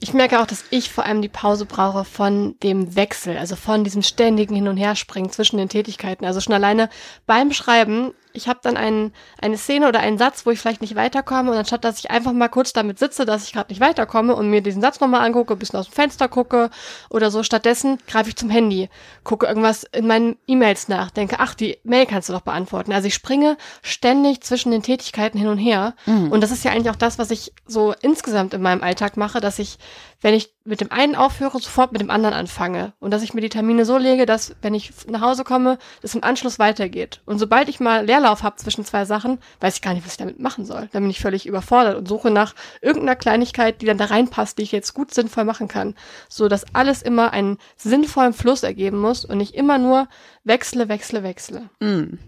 Ich 0.00 0.14
merke 0.14 0.40
auch, 0.40 0.46
dass 0.46 0.64
ich 0.70 0.90
vor 0.90 1.04
allem 1.04 1.22
die 1.22 1.28
Pause 1.28 1.64
brauche 1.64 2.04
von 2.04 2.58
dem 2.60 2.96
Wechsel, 2.96 3.38
also 3.38 3.54
von 3.54 3.84
diesem 3.84 4.02
ständigen 4.02 4.56
Hin- 4.56 4.66
und 4.66 4.76
Herspringen 4.76 5.30
zwischen 5.30 5.58
den 5.58 5.68
Tätigkeiten. 5.68 6.24
Also 6.24 6.40
schon 6.40 6.54
alleine 6.54 6.88
beim 7.26 7.52
Schreiben 7.52 8.12
ich 8.32 8.48
habe 8.48 8.60
dann 8.62 8.76
ein, 8.76 9.12
eine 9.40 9.56
Szene 9.56 9.88
oder 9.88 10.00
einen 10.00 10.18
Satz, 10.18 10.46
wo 10.46 10.50
ich 10.50 10.58
vielleicht 10.58 10.80
nicht 10.80 10.94
weiterkomme 10.94 11.50
und 11.50 11.56
anstatt, 11.56 11.84
dass 11.84 11.98
ich 11.98 12.10
einfach 12.10 12.32
mal 12.32 12.48
kurz 12.48 12.72
damit 12.72 12.98
sitze, 12.98 13.24
dass 13.24 13.44
ich 13.44 13.52
gerade 13.52 13.70
nicht 13.70 13.80
weiterkomme 13.80 14.34
und 14.34 14.50
mir 14.50 14.62
diesen 14.62 14.82
Satz 14.82 15.00
nochmal 15.00 15.24
angucke, 15.26 15.54
ein 15.54 15.58
bisschen 15.58 15.78
aus 15.78 15.88
dem 15.88 15.94
Fenster 15.94 16.28
gucke 16.28 16.70
oder 17.10 17.30
so, 17.30 17.42
stattdessen 17.42 17.98
greife 18.06 18.30
ich 18.30 18.36
zum 18.36 18.50
Handy, 18.50 18.88
gucke 19.24 19.46
irgendwas 19.46 19.84
in 19.84 20.06
meinen 20.06 20.36
E-Mails 20.46 20.88
nach, 20.88 21.10
denke, 21.10 21.36
ach, 21.38 21.54
die 21.54 21.78
Mail 21.84 22.06
kannst 22.06 22.28
du 22.28 22.32
doch 22.32 22.40
beantworten. 22.40 22.92
Also 22.92 23.08
ich 23.08 23.14
springe 23.14 23.56
ständig 23.82 24.42
zwischen 24.42 24.70
den 24.70 24.82
Tätigkeiten 24.82 25.38
hin 25.38 25.48
und 25.48 25.58
her 25.58 25.94
mhm. 26.06 26.30
und 26.30 26.42
das 26.42 26.50
ist 26.50 26.64
ja 26.64 26.72
eigentlich 26.72 26.90
auch 26.90 26.96
das, 26.96 27.18
was 27.18 27.30
ich 27.30 27.52
so 27.66 27.94
insgesamt 28.00 28.54
in 28.54 28.62
meinem 28.62 28.82
Alltag 28.82 29.16
mache, 29.16 29.40
dass 29.40 29.58
ich 29.58 29.78
wenn 30.22 30.34
ich 30.34 30.54
mit 30.64 30.80
dem 30.80 30.90
einen 30.90 31.16
aufhöre, 31.16 31.58
sofort 31.60 31.92
mit 31.92 32.00
dem 32.00 32.10
anderen 32.10 32.34
anfange. 32.34 32.92
Und 33.00 33.10
dass 33.10 33.22
ich 33.22 33.34
mir 33.34 33.40
die 33.40 33.48
Termine 33.48 33.84
so 33.84 33.98
lege, 33.98 34.24
dass, 34.24 34.54
wenn 34.62 34.74
ich 34.74 34.92
nach 35.08 35.20
Hause 35.20 35.44
komme, 35.44 35.78
das 36.00 36.14
im 36.14 36.24
Anschluss 36.24 36.58
weitergeht. 36.58 37.20
Und 37.26 37.38
sobald 37.38 37.68
ich 37.68 37.80
mal 37.80 38.06
Leerlauf 38.06 38.42
habe 38.42 38.56
zwischen 38.56 38.84
zwei 38.84 39.04
Sachen, 39.04 39.38
weiß 39.60 39.76
ich 39.76 39.82
gar 39.82 39.92
nicht, 39.92 40.04
was 40.04 40.12
ich 40.12 40.18
damit 40.18 40.38
machen 40.38 40.64
soll. 40.64 40.88
Dann 40.92 41.02
bin 41.02 41.10
ich 41.10 41.20
völlig 41.20 41.46
überfordert 41.46 41.96
und 41.96 42.08
suche 42.08 42.30
nach 42.30 42.54
irgendeiner 42.80 43.16
Kleinigkeit, 43.16 43.82
die 43.82 43.86
dann 43.86 43.98
da 43.98 44.06
reinpasst, 44.06 44.58
die 44.58 44.62
ich 44.62 44.72
jetzt 44.72 44.94
gut 44.94 45.12
sinnvoll 45.12 45.44
machen 45.44 45.68
kann. 45.68 45.94
So 46.28 46.48
dass 46.48 46.74
alles 46.74 47.02
immer 47.02 47.32
einen 47.32 47.58
sinnvollen 47.76 48.32
Fluss 48.32 48.62
ergeben 48.62 48.98
muss 48.98 49.24
und 49.24 49.38
nicht 49.38 49.54
immer 49.54 49.78
nur 49.78 50.08
wechsle, 50.44 50.88
wechsle, 50.88 51.22
wechsle. 51.22 51.68
Mm. 51.80 52.18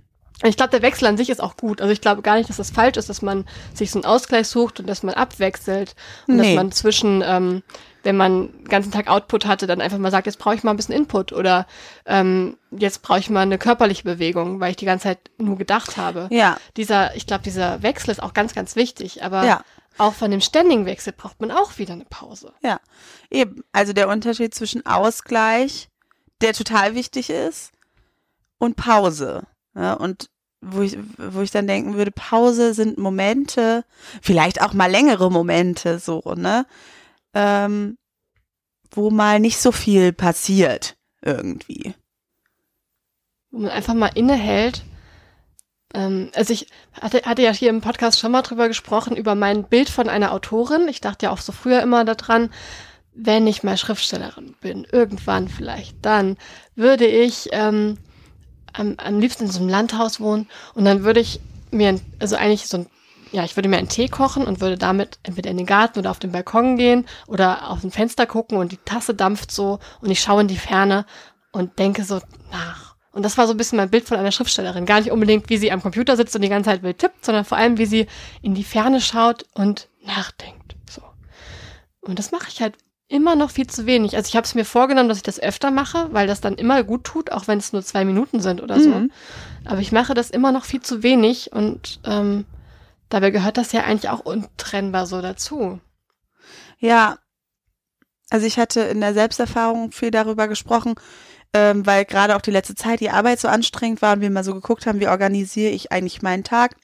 Ich 0.43 0.57
glaube, 0.57 0.71
der 0.71 0.83
Wechsel 0.83 1.07
an 1.07 1.17
sich 1.17 1.31
ist 1.31 1.41
auch 1.41 1.57
gut. 1.57 1.81
Also 1.81 1.93
ich 1.93 2.01
glaube 2.01 2.23
gar 2.23 2.37
nicht, 2.37 2.49
dass 2.49 2.57
das 2.57 2.71
falsch 2.71 2.97
ist, 2.97 3.09
dass 3.09 3.23
man 3.23 3.47
sich 3.73 3.91
so 3.91 3.99
einen 3.99 4.05
Ausgleich 4.05 4.49
sucht 4.49 4.81
und 4.81 4.89
dass 4.89 5.03
man 5.03 5.15
abwechselt 5.15 5.95
und 6.27 6.37
nee. 6.37 6.43
dass 6.43 6.55
man 6.57 6.73
zwischen, 6.73 7.23
ähm, 7.25 7.63
wenn 8.03 8.17
man 8.17 8.49
den 8.53 8.65
ganzen 8.65 8.91
Tag 8.91 9.09
Output 9.09 9.47
hatte, 9.47 9.69
dann 9.69 9.81
einfach 9.81 9.99
mal 9.99 10.11
sagt, 10.11 10.27
jetzt 10.27 10.41
brauche 10.41 10.57
ich 10.57 10.65
mal 10.65 10.73
ein 10.73 10.77
bisschen 10.77 10.95
Input 10.95 11.33
oder 11.33 11.67
ähm, 12.05 12.57
jetzt 12.73 13.03
brauche 13.03 13.21
ich 13.21 13.31
mal 13.31 13.43
eine 13.43 13.59
körperliche 13.59 14.03
Bewegung, 14.03 14.59
weil 14.59 14.73
ich 14.73 14.77
die 14.77 14.87
ganze 14.87 15.05
Zeit 15.05 15.31
nur 15.39 15.57
gedacht 15.57 15.97
habe. 15.97 16.29
Ja. 16.33 16.57
Dieser, 16.77 17.15
ich 17.15 17.27
glaube, 17.27 17.45
dieser 17.45 17.83
Wechsel 17.83 18.11
ist 18.11 18.23
auch 18.23 18.35
ganz, 18.35 18.55
ganz 18.55 18.75
wichtig. 18.75 19.23
Aber 19.23 19.45
ja. 19.45 19.63
Auch 19.97 20.15
von 20.15 20.31
dem 20.31 20.41
ständigen 20.41 20.87
Wechsel 20.87 21.13
braucht 21.13 21.41
man 21.41 21.53
auch 21.53 21.79
wieder 21.79 21.93
eine 21.93 22.05
Pause. 22.05 22.53
Ja, 22.63 22.81
eben. 23.31 23.63
Also 23.73 23.93
der 23.93 24.09
Unterschied 24.09 24.53
zwischen 24.53 24.85
Ausgleich, 24.87 25.89
der 26.41 26.53
total 26.53 26.97
wichtig 26.97 27.31
ist, 27.31 27.71
und 28.59 28.77
Pause. 28.77 29.45
Ja, 29.75 29.95
und 29.95 30.31
wo 30.61 30.81
ich, 30.81 30.97
wo 31.19 31.43
ich 31.43 31.51
dann 31.51 31.67
denken 31.67 31.95
würde, 31.95 32.11
Pause 32.11 32.75
sind 32.75 32.99
Momente, 32.99 33.85
vielleicht 34.23 34.63
auch 34.63 34.73
mal 34.73 34.91
längere 34.91 35.31
Momente, 35.31 35.99
so, 35.99 36.21
ne? 36.37 36.67
Ähm, 37.35 37.99
wo 38.91 39.11
mal 39.11 39.41
nicht 39.41 39.59
so 39.59 39.73
viel 39.73 40.13
passiert 40.13 40.97
irgendwie. 41.23 41.95
Wo 43.51 43.59
man 43.59 43.71
einfach 43.71 43.95
mal 43.95 44.11
innehält. 44.15 44.85
Ähm, 45.93 46.31
also 46.35 46.53
ich 46.53 46.69
hatte, 47.01 47.23
hatte 47.25 47.43
ja 47.43 47.53
hier 47.53 47.71
im 47.71 47.81
Podcast 47.81 48.19
schon 48.21 48.33
mal 48.33 48.43
drüber 48.43 48.69
gesprochen, 48.69 49.17
über 49.17 49.35
mein 49.35 49.65
Bild 49.65 49.89
von 49.89 50.09
einer 50.09 50.33
Autorin. 50.33 50.89
Ich 50.89 51.01
dachte 51.01 51.27
ja 51.27 51.33
auch 51.33 51.41
so 51.41 51.53
früher 51.53 51.83
immer 51.83 52.05
daran, 52.05 52.51
wenn 53.15 53.47
ich 53.47 53.63
mal 53.63 53.77
Schriftstellerin 53.77 54.55
bin, 54.61 54.87
irgendwann 54.91 55.49
vielleicht, 55.49 56.05
dann 56.05 56.37
würde 56.75 57.07
ich 57.07 57.49
ähm, 57.53 57.99
am, 58.75 58.95
am 58.99 59.21
liebsten 59.21 59.45
in 59.45 59.51
so 59.51 59.61
einem 59.61 59.69
Landhaus 59.69 60.21
wohnen 60.21 60.49
und 60.75 60.85
dann 60.85 61.05
würde 61.05 61.21
ich 61.21 61.41
mir, 61.71 62.01
also 62.19 62.37
eigentlich 62.37 62.67
so 62.67 62.79
ein, 62.79 62.87
ja, 63.33 63.45
ich 63.45 63.57
würde 63.57 63.69
mir 63.69 63.79
einen 63.79 63.89
Tee 63.89 64.09
kochen 64.09 64.47
und 64.47 64.61
würde 64.61 64.79
damit 64.79 65.19
entweder 65.23 65.51
in 65.51 65.57
den 65.57 65.67
Garten 65.67 65.99
oder 65.99 66.11
auf 66.11 66.21
den 66.21 66.33
Balkon 66.33 66.77
gehen 66.77 67.07
oder 67.27 67.71
auf 67.71 67.83
ein 67.83 67.91
Fenster 67.91 68.27
gucken 68.27 68.59
und 68.59 68.71
die 68.71 68.79
Tasse 68.85 69.15
dampft 69.15 69.51
so 69.51 69.81
und 70.01 70.11
ich 70.11 70.21
schaue 70.21 70.43
in 70.43 70.49
die 70.49 70.57
Ferne 70.57 71.05
und 71.51 71.79
denke 71.79 72.05
so 72.05 72.21
nach. 72.53 72.95
Und 73.11 73.23
das 73.25 73.39
war 73.39 73.47
so 73.47 73.55
ein 73.55 73.57
bisschen 73.57 73.77
mein 73.77 73.91
Bild 73.91 74.07
von 74.07 74.19
einer 74.19 74.33
Schriftstellerin. 74.33 74.87
Gar 74.87 75.01
nicht 75.01 75.13
unbedingt, 75.13 75.49
wie 75.49 75.57
sie 75.57 75.71
am 75.71 75.81
Computer 75.81 76.17
sitzt 76.17 76.35
und 76.35 76.43
die 76.43 76.49
ganze 76.49 76.71
Zeit 76.71 76.83
will 76.83 76.95
tippt, 76.95 77.25
sondern 77.25 77.45
vor 77.45 77.57
allem, 77.57 77.79
wie 77.79 77.87
sie 77.87 78.07
in 78.43 78.55
die 78.55 78.65
Ferne 78.65 79.01
schaut 79.01 79.47
und 79.55 79.89
nachdenkt. 80.05 80.75
So. 80.91 81.03
Und 82.01 82.19
das 82.19 82.33
mache 82.33 82.49
ich 82.49 82.61
halt 82.61 82.75
immer 83.15 83.37
noch 83.37 83.53
viel 83.53 83.69
zu 83.69 83.87
wenig. 83.87 84.17
Also 84.17 84.27
ich 84.27 84.35
habe 84.35 84.45
es 84.45 84.57
mir 84.57 84.65
vorgenommen, 84.65 85.09
dass 85.09 85.19
ich 85.19 85.23
das 85.23 85.39
öfter 85.39 85.71
mache, 85.71 86.09
weil 86.11 86.27
das 86.27 86.41
dann 86.41 86.57
immer 86.57 86.83
gut 86.83 87.05
tut, 87.05 87.31
auch 87.31 87.47
wenn 87.47 87.59
es 87.59 87.73
nur 87.73 87.85
zwei 87.85 88.05
Minuten 88.05 88.41
sind 88.41 88.61
oder 88.61 88.81
so. 88.81 88.89
Mhm. 88.91 89.13
Aber 89.65 89.79
ich 89.79 89.93
mache 89.93 90.15
das 90.15 90.31
immer 90.31 90.51
noch 90.51 90.65
viel 90.65 90.81
zu 90.81 91.05
wenig 91.05 91.53
und 91.53 92.01
ähm, 92.05 92.45
dabei 93.11 93.31
gehört 93.31 93.57
das 93.57 93.71
ja 93.71 93.85
eigentlich 93.85 94.11
auch 94.11 94.19
untrennbar 94.19 95.07
so 95.07 95.23
dazu. 95.23 95.79
Ja, 96.81 97.19
also 98.31 98.47
ich 98.47 98.59
hatte 98.59 98.81
in 98.81 99.01
der 99.01 99.15
Selbsterfahrung 99.15 99.93
viel 99.93 100.11
darüber 100.11 100.49
gesprochen, 100.49 100.97
ähm, 101.53 101.87
weil 101.87 102.05
gerade 102.05 102.35
auch 102.35 102.43
die 102.43 102.51
letzte 102.51 102.75
Zeit 102.75 102.99
die 102.99 103.11
Arbeit 103.11 103.39
so 103.39 103.47
anstrengend 103.47 104.03
war 104.03 104.15
und 104.15 104.23
wir 104.23 104.31
mal 104.31 104.43
so 104.43 104.55
geguckt 104.55 104.87
haben, 104.87 104.99
wie 104.99 105.07
organisiere 105.07 105.71
ich 105.71 105.93
eigentlich 105.93 106.21
meinen 106.21 106.43
Tag. 106.43 106.75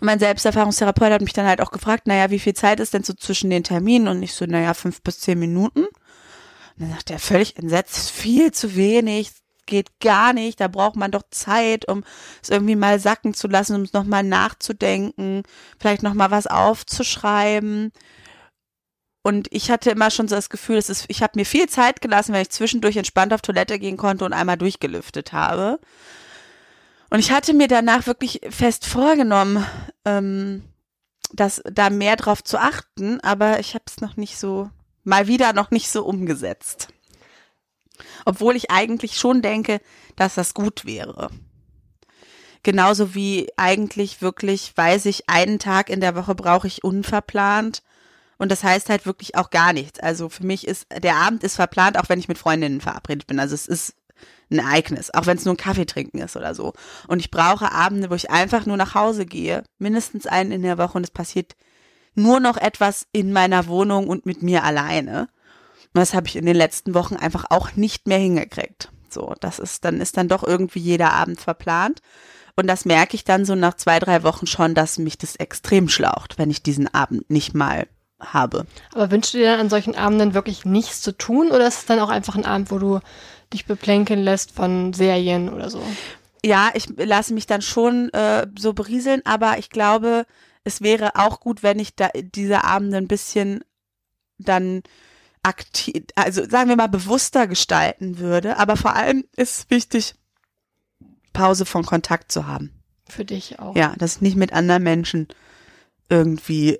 Und 0.00 0.06
mein 0.06 0.18
Selbsterfahrungstherapeut 0.18 1.12
hat 1.12 1.22
mich 1.22 1.32
dann 1.32 1.46
halt 1.46 1.60
auch 1.60 1.70
gefragt, 1.70 2.06
naja, 2.06 2.30
wie 2.30 2.38
viel 2.38 2.54
Zeit 2.54 2.80
ist 2.80 2.94
denn 2.94 3.04
so 3.04 3.14
zwischen 3.14 3.50
den 3.50 3.64
Terminen? 3.64 4.08
Und 4.08 4.22
ich 4.22 4.32
so, 4.32 4.46
naja, 4.46 4.74
fünf 4.74 5.02
bis 5.02 5.20
zehn 5.20 5.38
Minuten. 5.38 5.80
Und 5.80 5.90
dann 6.78 6.90
sagt 6.90 7.10
er 7.10 7.18
völlig 7.18 7.56
entsetzt, 7.56 8.10
viel 8.10 8.52
zu 8.52 8.76
wenig, 8.76 9.32
geht 9.68 10.00
gar 10.00 10.32
nicht, 10.32 10.60
da 10.60 10.66
braucht 10.66 10.96
man 10.96 11.12
doch 11.12 11.22
Zeit, 11.30 11.86
um 11.88 12.02
es 12.42 12.48
irgendwie 12.48 12.74
mal 12.74 12.98
sacken 12.98 13.34
zu 13.34 13.46
lassen, 13.46 13.76
um 13.76 13.82
es 13.82 13.92
nochmal 13.92 14.24
nachzudenken, 14.24 15.44
vielleicht 15.78 16.02
nochmal 16.02 16.30
was 16.32 16.46
aufzuschreiben. 16.46 17.92
Und 19.22 19.48
ich 19.50 19.70
hatte 19.70 19.90
immer 19.90 20.10
schon 20.10 20.26
so 20.26 20.34
das 20.34 20.48
Gefühl, 20.48 20.76
es 20.76 20.88
ist, 20.88 21.04
ich 21.08 21.22
habe 21.22 21.32
mir 21.36 21.44
viel 21.44 21.68
Zeit 21.68 22.00
gelassen, 22.00 22.32
wenn 22.32 22.42
ich 22.42 22.50
zwischendurch 22.50 22.96
entspannt 22.96 23.32
auf 23.34 23.42
Toilette 23.42 23.78
gehen 23.78 23.96
konnte 23.96 24.24
und 24.24 24.32
einmal 24.32 24.56
durchgelüftet 24.56 25.32
habe. 25.32 25.78
Und 27.10 27.20
ich 27.20 27.30
hatte 27.30 27.54
mir 27.54 27.68
danach 27.68 28.06
wirklich 28.06 28.40
fest 28.50 28.86
vorgenommen, 28.86 29.64
ähm, 30.04 30.62
das 31.32 31.62
da 31.70 31.90
mehr 31.90 32.16
drauf 32.16 32.42
zu 32.42 32.58
achten, 32.58 33.20
aber 33.20 33.60
ich 33.60 33.74
habe 33.74 33.84
es 33.86 34.00
noch 34.00 34.16
nicht 34.16 34.38
so, 34.38 34.70
mal 35.04 35.26
wieder 35.26 35.52
noch 35.52 35.70
nicht 35.70 35.90
so 35.90 36.04
umgesetzt. 36.04 36.88
Obwohl 38.24 38.56
ich 38.56 38.70
eigentlich 38.70 39.16
schon 39.16 39.42
denke, 39.42 39.80
dass 40.16 40.34
das 40.34 40.54
gut 40.54 40.84
wäre. 40.84 41.30
Genauso 42.62 43.14
wie 43.14 43.48
eigentlich 43.56 44.20
wirklich 44.20 44.76
weiß 44.76 45.06
ich, 45.06 45.28
einen 45.28 45.58
Tag 45.58 45.90
in 45.90 46.00
der 46.00 46.14
Woche 46.14 46.34
brauche 46.34 46.66
ich 46.66 46.84
unverplant. 46.84 47.82
Und 48.36 48.52
das 48.52 48.62
heißt 48.62 48.88
halt 48.88 49.06
wirklich 49.06 49.36
auch 49.36 49.50
gar 49.50 49.72
nichts. 49.72 49.98
Also 50.00 50.28
für 50.28 50.44
mich 50.44 50.66
ist, 50.66 50.86
der 51.02 51.16
Abend 51.16 51.42
ist 51.42 51.56
verplant, 51.56 51.98
auch 51.98 52.08
wenn 52.08 52.20
ich 52.20 52.28
mit 52.28 52.38
Freundinnen 52.38 52.80
verabredet 52.80 53.26
bin. 53.26 53.40
Also 53.40 53.54
es 53.54 53.66
ist 53.66 53.94
ein 54.50 54.58
Ereignis, 54.58 55.10
auch 55.12 55.26
wenn 55.26 55.36
es 55.36 55.44
nur 55.44 55.54
ein 55.54 55.58
Kaffee 55.58 55.86
trinken 55.86 56.18
ist 56.18 56.36
oder 56.36 56.54
so. 56.54 56.72
Und 57.06 57.20
ich 57.20 57.30
brauche 57.30 57.72
Abende, 57.72 58.10
wo 58.10 58.14
ich 58.14 58.30
einfach 58.30 58.66
nur 58.66 58.76
nach 58.76 58.94
Hause 58.94 59.26
gehe, 59.26 59.64
mindestens 59.78 60.26
einen 60.26 60.52
in 60.52 60.62
der 60.62 60.78
Woche 60.78 60.98
und 60.98 61.04
es 61.04 61.10
passiert 61.10 61.54
nur 62.14 62.40
noch 62.40 62.56
etwas 62.56 63.06
in 63.12 63.32
meiner 63.32 63.66
Wohnung 63.66 64.08
und 64.08 64.26
mit 64.26 64.42
mir 64.42 64.64
alleine. 64.64 65.28
Und 65.94 66.00
das 66.00 66.14
habe 66.14 66.26
ich 66.26 66.36
in 66.36 66.46
den 66.46 66.56
letzten 66.56 66.94
Wochen 66.94 67.16
einfach 67.16 67.46
auch 67.50 67.76
nicht 67.76 68.06
mehr 68.06 68.18
hingekriegt. 68.18 68.90
So, 69.08 69.34
das 69.40 69.58
ist, 69.58 69.84
dann 69.84 70.00
ist 70.00 70.16
dann 70.16 70.28
doch 70.28 70.42
irgendwie 70.42 70.80
jeder 70.80 71.12
Abend 71.12 71.40
verplant. 71.40 72.00
Und 72.56 72.66
das 72.66 72.84
merke 72.84 73.14
ich 73.14 73.24
dann 73.24 73.44
so 73.44 73.54
nach 73.54 73.74
zwei, 73.74 74.00
drei 74.00 74.24
Wochen 74.24 74.46
schon, 74.46 74.74
dass 74.74 74.98
mich 74.98 75.16
das 75.16 75.36
extrem 75.36 75.88
schlaucht, 75.88 76.38
wenn 76.38 76.50
ich 76.50 76.62
diesen 76.62 76.92
Abend 76.92 77.30
nicht 77.30 77.54
mal 77.54 77.86
habe. 78.20 78.66
Aber 78.92 79.10
wünschst 79.10 79.34
du 79.34 79.38
dir 79.38 79.52
dann 79.52 79.60
an 79.60 79.70
solchen 79.70 79.94
Abenden 79.94 80.34
wirklich 80.34 80.64
nichts 80.64 81.00
zu 81.00 81.16
tun 81.16 81.50
oder 81.50 81.68
ist 81.68 81.78
es 81.78 81.86
dann 81.86 82.00
auch 82.00 82.08
einfach 82.08 82.34
ein 82.34 82.44
Abend, 82.44 82.70
wo 82.70 82.78
du 82.78 83.00
dich 83.52 83.66
beplänkeln 83.66 84.20
lässt 84.20 84.52
von 84.52 84.92
Serien 84.92 85.52
oder 85.52 85.70
so? 85.70 85.82
Ja, 86.44 86.70
ich 86.74 86.88
lasse 86.96 87.34
mich 87.34 87.46
dann 87.46 87.62
schon 87.62 88.10
äh, 88.10 88.46
so 88.56 88.72
berieseln, 88.72 89.22
aber 89.24 89.58
ich 89.58 89.70
glaube, 89.70 90.24
es 90.64 90.80
wäre 90.82 91.16
auch 91.16 91.40
gut, 91.40 91.62
wenn 91.62 91.78
ich 91.78 91.96
da 91.96 92.10
diese 92.14 92.64
Abende 92.64 92.98
ein 92.98 93.08
bisschen 93.08 93.64
dann 94.38 94.82
aktiv, 95.42 96.04
also 96.14 96.48
sagen 96.48 96.68
wir 96.68 96.76
mal 96.76 96.88
bewusster 96.88 97.46
gestalten 97.46 98.18
würde. 98.18 98.58
Aber 98.58 98.76
vor 98.76 98.94
allem 98.94 99.24
ist 99.36 99.70
wichtig, 99.70 100.14
Pause 101.32 101.64
von 101.64 101.84
Kontakt 101.84 102.30
zu 102.32 102.46
haben. 102.46 102.72
Für 103.08 103.24
dich 103.24 103.58
auch. 103.58 103.74
Ja, 103.74 103.94
dass 103.96 104.16
ich 104.16 104.20
nicht 104.22 104.36
mit 104.36 104.52
anderen 104.52 104.82
Menschen 104.82 105.28
irgendwie 106.08 106.78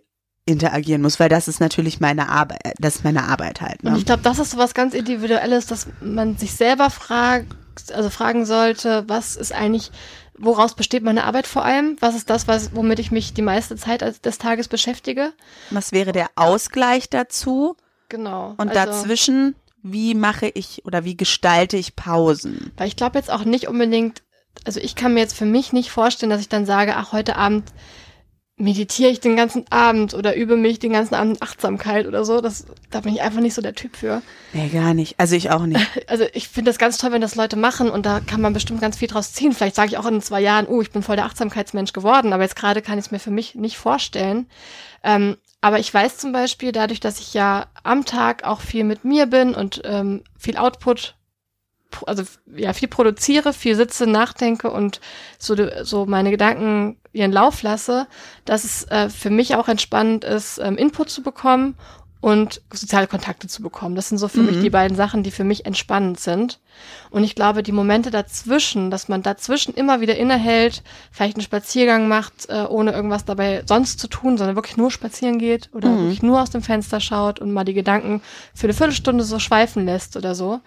interagieren 0.49 1.03
muss, 1.03 1.21
weil 1.21 1.29
das 1.29 1.47
ist 1.47 1.61
natürlich 1.61 2.01
meine 2.01 2.29
Arbeit, 2.29 2.61
das 2.79 2.97
ist 2.97 3.05
meine 3.05 3.25
Arbeit 3.25 3.61
halt. 3.61 3.85
Ne? 3.85 3.91
Und 3.91 3.99
ich 3.99 4.07
glaube, 4.07 4.23
das 4.23 4.39
ist 4.39 4.53
so 4.53 4.59
was 4.59 4.75
ganz 4.75 4.95
Individuelles, 4.95 5.67
dass 5.67 5.87
man 6.01 6.37
sich 6.37 6.55
selber 6.55 6.91
fragt, 6.91 7.47
also 7.93 8.11
fragen 8.11 8.47
sollte, 8.47 9.05
was 9.07 9.37
ist 9.37 9.53
eigentlich, 9.53 9.93
woraus 10.39 10.75
besteht 10.75 11.03
meine 11.03 11.25
Arbeit 11.25 11.47
vor 11.47 11.65
allem? 11.65 11.97
Was 12.01 12.15
ist 12.15 12.31
das, 12.31 12.49
was, 12.49 12.75
womit 12.75 12.99
ich 12.99 13.11
mich 13.11 13.35
die 13.35 13.43
meiste 13.43 13.77
Zeit 13.77 14.25
des 14.25 14.39
Tages 14.39 14.69
beschäftige? 14.69 15.33
Was 15.71 15.93
wäre 15.93 16.13
der 16.13 16.31
Ausgleich 16.35 17.11
dazu? 17.11 17.77
Genau. 18.09 18.55
Und 18.57 18.71
also, 18.71 18.75
dazwischen, 18.75 19.55
wie 19.83 20.15
mache 20.15 20.49
ich 20.49 20.85
oder 20.87 21.05
wie 21.05 21.17
gestalte 21.17 21.77
ich 21.77 21.95
Pausen? 21.95 22.73
Weil 22.77 22.89
ich 22.89 22.97
glaube 22.97 23.19
jetzt 23.19 23.31
auch 23.31 23.45
nicht 23.45 23.69
unbedingt, 23.69 24.23
also 24.65 24.81
ich 24.81 24.95
kann 24.95 25.15
mir 25.15 25.21
jetzt 25.21 25.37
für 25.37 25.45
mich 25.45 25.73
nicht 25.75 25.91
vorstellen, 25.91 26.31
dass 26.31 26.41
ich 26.41 26.49
dann 26.49 26.67
sage, 26.67 26.97
ach, 26.97 27.13
heute 27.13 27.37
Abend 27.37 27.71
meditiere 28.59 29.11
ich 29.11 29.21
den 29.21 29.37
ganzen 29.37 29.65
Abend 29.71 30.15
oder 30.15 30.35
übe 30.37 30.57
mich 30.57 30.79
den 30.81 30.93
ganzen 30.93 31.15
Abend 31.15 31.41
Achtsamkeit 31.41 32.07
oder 32.07 32.25
so. 32.25 32.41
Das, 32.41 32.67
da 32.91 33.01
bin 33.01 33.15
ich 33.15 33.23
einfach 33.23 33.41
nicht 33.41 33.55
so 33.55 33.63
der 33.63 33.75
Typ 33.75 33.97
für. 33.97 34.21
Nee, 34.53 34.69
gar 34.69 34.95
nicht. 34.95 35.15
Also 35.19 35.37
ich 35.37 35.51
auch 35.51 35.65
nicht. 35.65 35.79
Also 36.09 36.25
ich 36.33 36.49
finde 36.49 36.71
das 36.71 36.79
ganz 36.79 36.97
toll, 36.97 37.13
wenn 37.13 37.21
das 37.21 37.35
Leute 37.35 37.57
machen 37.57 37.91
und 37.91 38.07
da 38.07 38.21
kann 38.21 38.41
man 38.41 38.53
bestimmt 38.53 38.81
ganz 38.81 38.97
viel 38.97 39.09
draus 39.09 39.33
ziehen. 39.33 39.53
Vielleicht 39.53 39.77
sage 39.77 39.89
ich 39.89 39.99
auch 39.99 40.07
in 40.07 40.23
zwei 40.23 40.41
Jahren, 40.41 40.67
oh, 40.67 40.81
ich 40.81 40.91
bin 40.91 41.03
voll 41.03 41.17
der 41.17 41.27
Achtsamkeitsmensch 41.27 41.93
geworden, 41.93 42.33
aber 42.33 42.43
jetzt 42.43 42.57
gerade 42.57 42.83
kann 42.83 42.99
ich 42.99 43.07
es 43.07 43.11
mir 43.11 43.19
für 43.19 43.31
mich 43.31 43.55
nicht 43.55 43.77
vorstellen. 43.77 44.47
Ähm, 45.05 45.37
aber 45.61 45.79
ich 45.79 45.93
weiß 45.93 46.17
zum 46.17 46.33
Beispiel, 46.33 46.73
dadurch, 46.73 47.01
dass 47.01 47.21
ich 47.21 47.35
ja 47.35 47.67
am 47.83 48.05
Tag 48.05 48.45
auch 48.45 48.61
viel 48.61 48.85
mit 48.85 49.05
mir 49.05 49.27
bin 49.27 49.55
und 49.55 49.83
ähm, 49.85 50.23
viel 50.39 50.57
Output 50.57 51.15
also 52.07 52.23
ja 52.55 52.73
viel 52.73 52.89
produziere, 52.89 53.53
viel 53.53 53.75
sitze, 53.75 54.07
nachdenke 54.07 54.71
und 54.71 55.01
so 55.39 55.57
so 55.83 56.07
meine 56.07 56.31
Gedanken 56.31 56.99
ihren 57.19 57.33
Lauf 57.33 57.63
lasse, 57.63 58.07
dass 58.45 58.65
es 58.65 58.85
äh, 58.85 59.11
für 59.11 59.31
mich 59.31 59.55
auch 59.55 59.69
entspannend 59.69 60.25
ist, 60.25 60.59
ähm, 60.59 60.77
Input 60.77 61.11
zu 61.11 61.23
bekommen 61.23 61.75
und 62.21 62.63
soziale 62.73 63.07
Kontakte 63.07 63.47
zu 63.47 63.63
bekommen. 63.63 63.95
Das 63.95 64.09
sind 64.09 64.19
so 64.19 64.27
für 64.27 64.41
mhm. 64.41 64.47
mich 64.47 64.61
die 64.61 64.71
beiden 64.71 64.97
Sachen, 64.97 65.23
die 65.23 65.31
für 65.31 65.45
mich 65.45 65.67
entspannend 65.67 66.19
sind. 66.19 66.59
Und 67.11 67.23
ich 67.23 67.35
glaube, 67.35 67.63
die 67.63 67.73
Momente 67.73 68.11
dazwischen, 68.11 68.91
dass 68.91 69.09
man 69.09 69.23
dazwischen 69.23 69.75
immer 69.75 70.01
wieder 70.01 70.17
innehält, 70.17 70.83
vielleicht 71.13 71.37
einen 71.37 71.45
Spaziergang 71.45 72.09
macht, 72.09 72.49
äh, 72.49 72.65
ohne 72.69 72.93
irgendwas 72.93 73.25
dabei 73.25 73.63
sonst 73.67 74.01
zu 74.01 74.09
tun, 74.09 74.37
sondern 74.37 74.57
wirklich 74.57 74.77
nur 74.77 74.91
spazieren 74.91 75.39
geht 75.39 75.71
oder 75.73 75.91
mhm. 75.91 75.99
wirklich 75.99 76.23
nur 76.23 76.43
aus 76.43 76.51
dem 76.51 76.63
Fenster 76.63 77.01
schaut 77.01 77.39
und 77.39 77.53
mal 77.53 77.65
die 77.65 77.75
Gedanken 77.75 78.21
für 78.53 78.67
eine 78.67 78.75
Viertelstunde 78.75 79.23
so 79.23 79.39
schweifen 79.39 79.85
lässt 79.85 80.17
oder 80.17 80.35
so. 80.35 80.61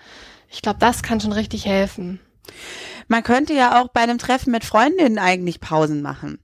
Ich 0.49 0.61
glaube, 0.61 0.79
das 0.79 1.03
kann 1.03 1.19
schon 1.19 1.33
richtig 1.33 1.65
helfen. 1.65 2.19
Man 3.07 3.23
könnte 3.23 3.53
ja 3.53 3.81
auch 3.81 3.89
bei 3.89 4.01
einem 4.01 4.17
Treffen 4.17 4.51
mit 4.51 4.65
Freundinnen 4.65 5.19
eigentlich 5.19 5.59
Pausen 5.59 6.01
machen. 6.01 6.39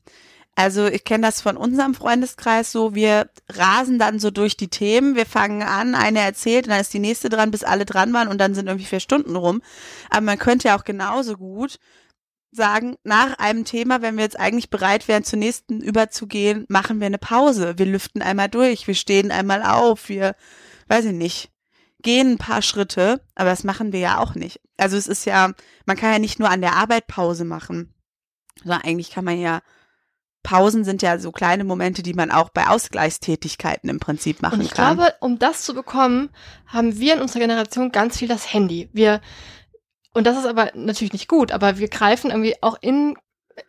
Also 0.56 0.88
ich 0.88 1.04
kenne 1.04 1.28
das 1.28 1.40
von 1.40 1.56
unserem 1.56 1.94
Freundeskreis 1.94 2.72
so, 2.72 2.96
wir 2.96 3.30
rasen 3.48 4.00
dann 4.00 4.18
so 4.18 4.32
durch 4.32 4.58
die 4.58 4.70
Themen, 4.70 5.16
wir 5.16 5.28
fangen 5.28 5.62
an, 5.62 5.94
eine 5.94 6.20
erzählt 6.20 6.66
und 6.66 6.72
dann 6.72 6.82
ist 6.82 6.94
die 6.96 7.00
nächste 7.00 7.30
dran, 7.30 7.52
bis 7.52 7.64
alle 7.64 7.86
dran 7.86 8.12
waren 8.12 8.28
und 8.28 8.40
dann 8.40 8.56
sind 8.56 8.66
irgendwie 8.66 8.88
vier 8.88 9.00
Stunden 9.00 9.36
rum. 9.36 9.62
Aber 10.10 10.22
man 10.22 10.40
könnte 10.40 10.70
ja 10.70 10.78
auch 10.78 10.84
genauso 10.84 11.38
gut 11.38 11.78
sagen, 12.52 12.96
nach 13.04 13.38
einem 13.38 13.66
Thema, 13.66 14.02
wenn 14.02 14.18
wir 14.18 14.24
jetzt 14.24 14.40
eigentlich 14.40 14.72
bereit 14.72 15.08
wären, 15.08 15.24
zur 15.24 15.38
nächsten 15.38 15.80
überzugehen, 15.82 16.66
machen 16.70 17.00
wir 17.00 17.06
eine 17.06 17.20
Pause. 17.20 17.78
Wir 17.78 17.86
lüften 17.86 18.24
einmal 18.24 18.50
durch, 18.50 18.88
wir 18.88 18.96
stehen 18.96 19.32
einmal 19.32 19.62
auf, 19.62 20.10
wir, 20.10 20.36
weiß 20.88 21.06
ich 21.06 21.14
nicht, 21.14 21.52
gehen 22.08 22.32
ein 22.32 22.38
paar 22.38 22.62
Schritte, 22.62 23.20
aber 23.36 23.50
das 23.50 23.66
machen 23.66 23.92
wir 23.92 24.00
ja 24.00 24.20
auch 24.20 24.34
nicht. 24.34 24.62
Also 24.78 24.96
es 24.96 25.08
ist 25.08 25.26
ja, 25.26 25.52
man 25.86 25.98
kann 25.98 26.14
ja 26.14 26.20
nicht 26.20 26.40
nur 26.40 26.50
an 26.50 26.62
der 26.62 26.78
Arbeit 26.78 27.06
Pause 27.08 27.44
machen, 27.44 27.94
sondern 28.64 28.82
eigentlich 28.84 29.12
kann 29.12 29.26
man 29.26 29.38
ja 29.38 29.62
Pausen 30.42 30.86
sind 30.86 31.02
ja 31.02 31.20
so 31.20 31.34
kleine 31.34 31.66
Momente, 31.66 32.04
die 32.04 32.14
man 32.14 32.32
auch 32.32 32.48
bei 32.48 32.68
Ausgleichstätigkeiten 32.68 33.90
im 33.90 34.00
Prinzip 34.00 34.42
machen 34.42 34.62
Und 34.62 34.66
ich 34.66 34.72
kann. 34.72 34.96
glaube, 34.96 35.14
um 35.20 35.38
das 35.38 35.64
zu 35.64 35.74
bekommen, 35.74 36.30
haben 36.66 36.98
wir 36.98 37.16
in 37.16 37.20
unserer 37.20 37.42
Generation 37.42 37.92
ganz 37.92 38.18
viel 38.18 38.30
das 38.30 38.54
Handy. 38.54 38.90
Wir, 38.94 39.20
und 40.14 40.26
das 40.26 40.38
ist 40.38 40.46
aber 40.46 40.72
natürlich 40.74 41.12
nicht 41.12 41.28
gut, 41.28 41.52
aber 41.52 41.78
wir 41.80 41.90
greifen 41.90 42.32
irgendwie 42.32 42.56
auch 42.62 42.78
in, 42.80 43.18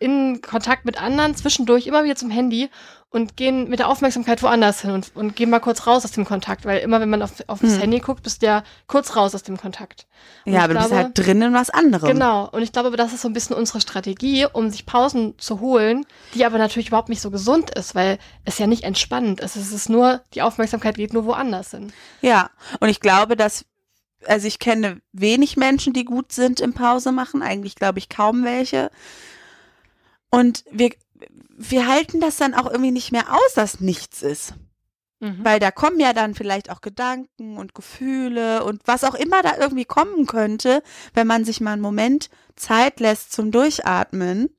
in 0.01 0.41
Kontakt 0.43 0.85
mit 0.85 1.01
anderen 1.01 1.35
zwischendurch 1.35 1.87
immer 1.87 2.05
wieder 2.05 2.17
zum 2.17 2.31
Handy 2.31 2.69
und 3.11 3.39
gehen 3.39 3.71
mit 3.71 3.79
der 3.79 3.89
Aufmerksamkeit 3.89 4.43
woanders 4.43 4.83
hin 4.83 4.91
und, 4.91 5.13
und 5.15 5.35
gehen 5.35 5.49
mal 5.49 5.61
kurz 5.61 5.87
raus 5.87 6.05
aus 6.05 6.11
dem 6.13 6.27
Kontakt, 6.27 6.67
weil 6.67 6.81
immer 6.81 7.01
wenn 7.01 7.09
man 7.09 7.23
auf, 7.23 7.33
auf 7.47 7.61
das 7.61 7.73
Hm. 7.75 7.81
Handy 7.81 8.01
guckt, 8.01 8.23
bist 8.23 8.43
du 8.43 8.47
ja 8.47 8.65
kurz 8.87 9.17
raus 9.17 9.35
aus 9.35 9.43
dem 9.43 9.57
Kontakt. 9.57 10.07
Und 10.45 10.53
ja, 10.53 10.65
aber 10.65 10.75
du 10.75 10.81
bist 10.81 10.91
glaube- 10.91 11.05
halt 11.05 11.19
drin 11.19 11.41
in 11.41 11.55
was 11.55 11.71
anderem. 11.71 12.07
Genau, 12.13 12.51
und 12.51 12.61
ich 12.61 12.71
glaube, 12.71 12.95
das 12.99 13.15
ist 13.15 13.23
so 13.23 13.29
ein 13.29 13.33
bisschen 13.33 13.57
unsere 13.57 13.81
Strategie, 13.81 14.47
um 14.53 14.69
sich 14.69 14.85
Pausen 14.85 15.39
zu 15.39 15.61
holen, 15.61 16.05
die 16.35 16.45
aber 16.45 16.59
natürlich 16.59 16.89
überhaupt 16.89 17.09
nicht 17.09 17.23
so 17.23 17.31
gesund 17.31 17.71
ist, 17.71 17.95
weil 17.95 18.19
es 18.45 18.59
ja 18.59 18.67
nicht 18.67 18.85
entspannend 18.85 19.41
ist. 19.41 19.57
Es 19.57 19.73
ist 19.73 19.89
nur, 19.89 20.21
die 20.35 20.43
Aufmerksamkeit 20.43 20.97
geht 20.97 21.15
nur 21.15 21.25
woanders 21.25 21.71
hin. 21.71 21.95
Ja, 22.21 22.51
und 22.81 22.91
ich 22.91 23.01
glaube, 23.01 23.37
dass, 23.37 23.65
also 24.27 24.47
ich 24.47 24.59
kenne 24.59 25.01
wenig 25.15 25.57
Menschen, 25.57 25.95
die 25.95 26.05
gut 26.05 26.33
sind 26.33 26.61
im 26.61 26.75
Pause 26.75 27.11
machen, 27.11 27.41
eigentlich 27.41 27.75
glaube 27.75 28.01
ich 28.01 28.11
kaum 28.11 28.45
welche. 28.45 28.91
Und 30.31 30.65
wir, 30.71 30.91
wir 31.57 31.87
halten 31.87 32.21
das 32.21 32.37
dann 32.37 32.55
auch 32.55 32.67
irgendwie 32.67 32.91
nicht 32.91 33.13
mehr 33.13 33.33
aus, 33.33 33.55
dass 33.55 33.81
nichts 33.81 34.23
ist. 34.23 34.55
Mhm. 35.21 35.45
Weil 35.45 35.59
da 35.59 35.71
kommen 35.71 35.99
ja 35.99 36.13
dann 36.13 36.35
vielleicht 36.35 36.71
auch 36.71 36.81
Gedanken 36.81 37.57
und 37.57 37.75
Gefühle 37.75 38.65
und 38.65 38.83
was 38.87 39.05
auch 39.05 39.15
immer 39.15 39.43
da 39.43 39.57
irgendwie 39.59 39.85
kommen 39.85 40.27
könnte, 40.27 40.83
wenn 41.15 41.27
man 41.27 41.45
sich 41.45 41.61
mal 41.61 41.73
einen 41.73 41.83
Moment 41.83 42.31
Zeit 42.55 43.01
lässt 43.01 43.33
zum 43.33 43.51
Durchatmen. 43.51 44.51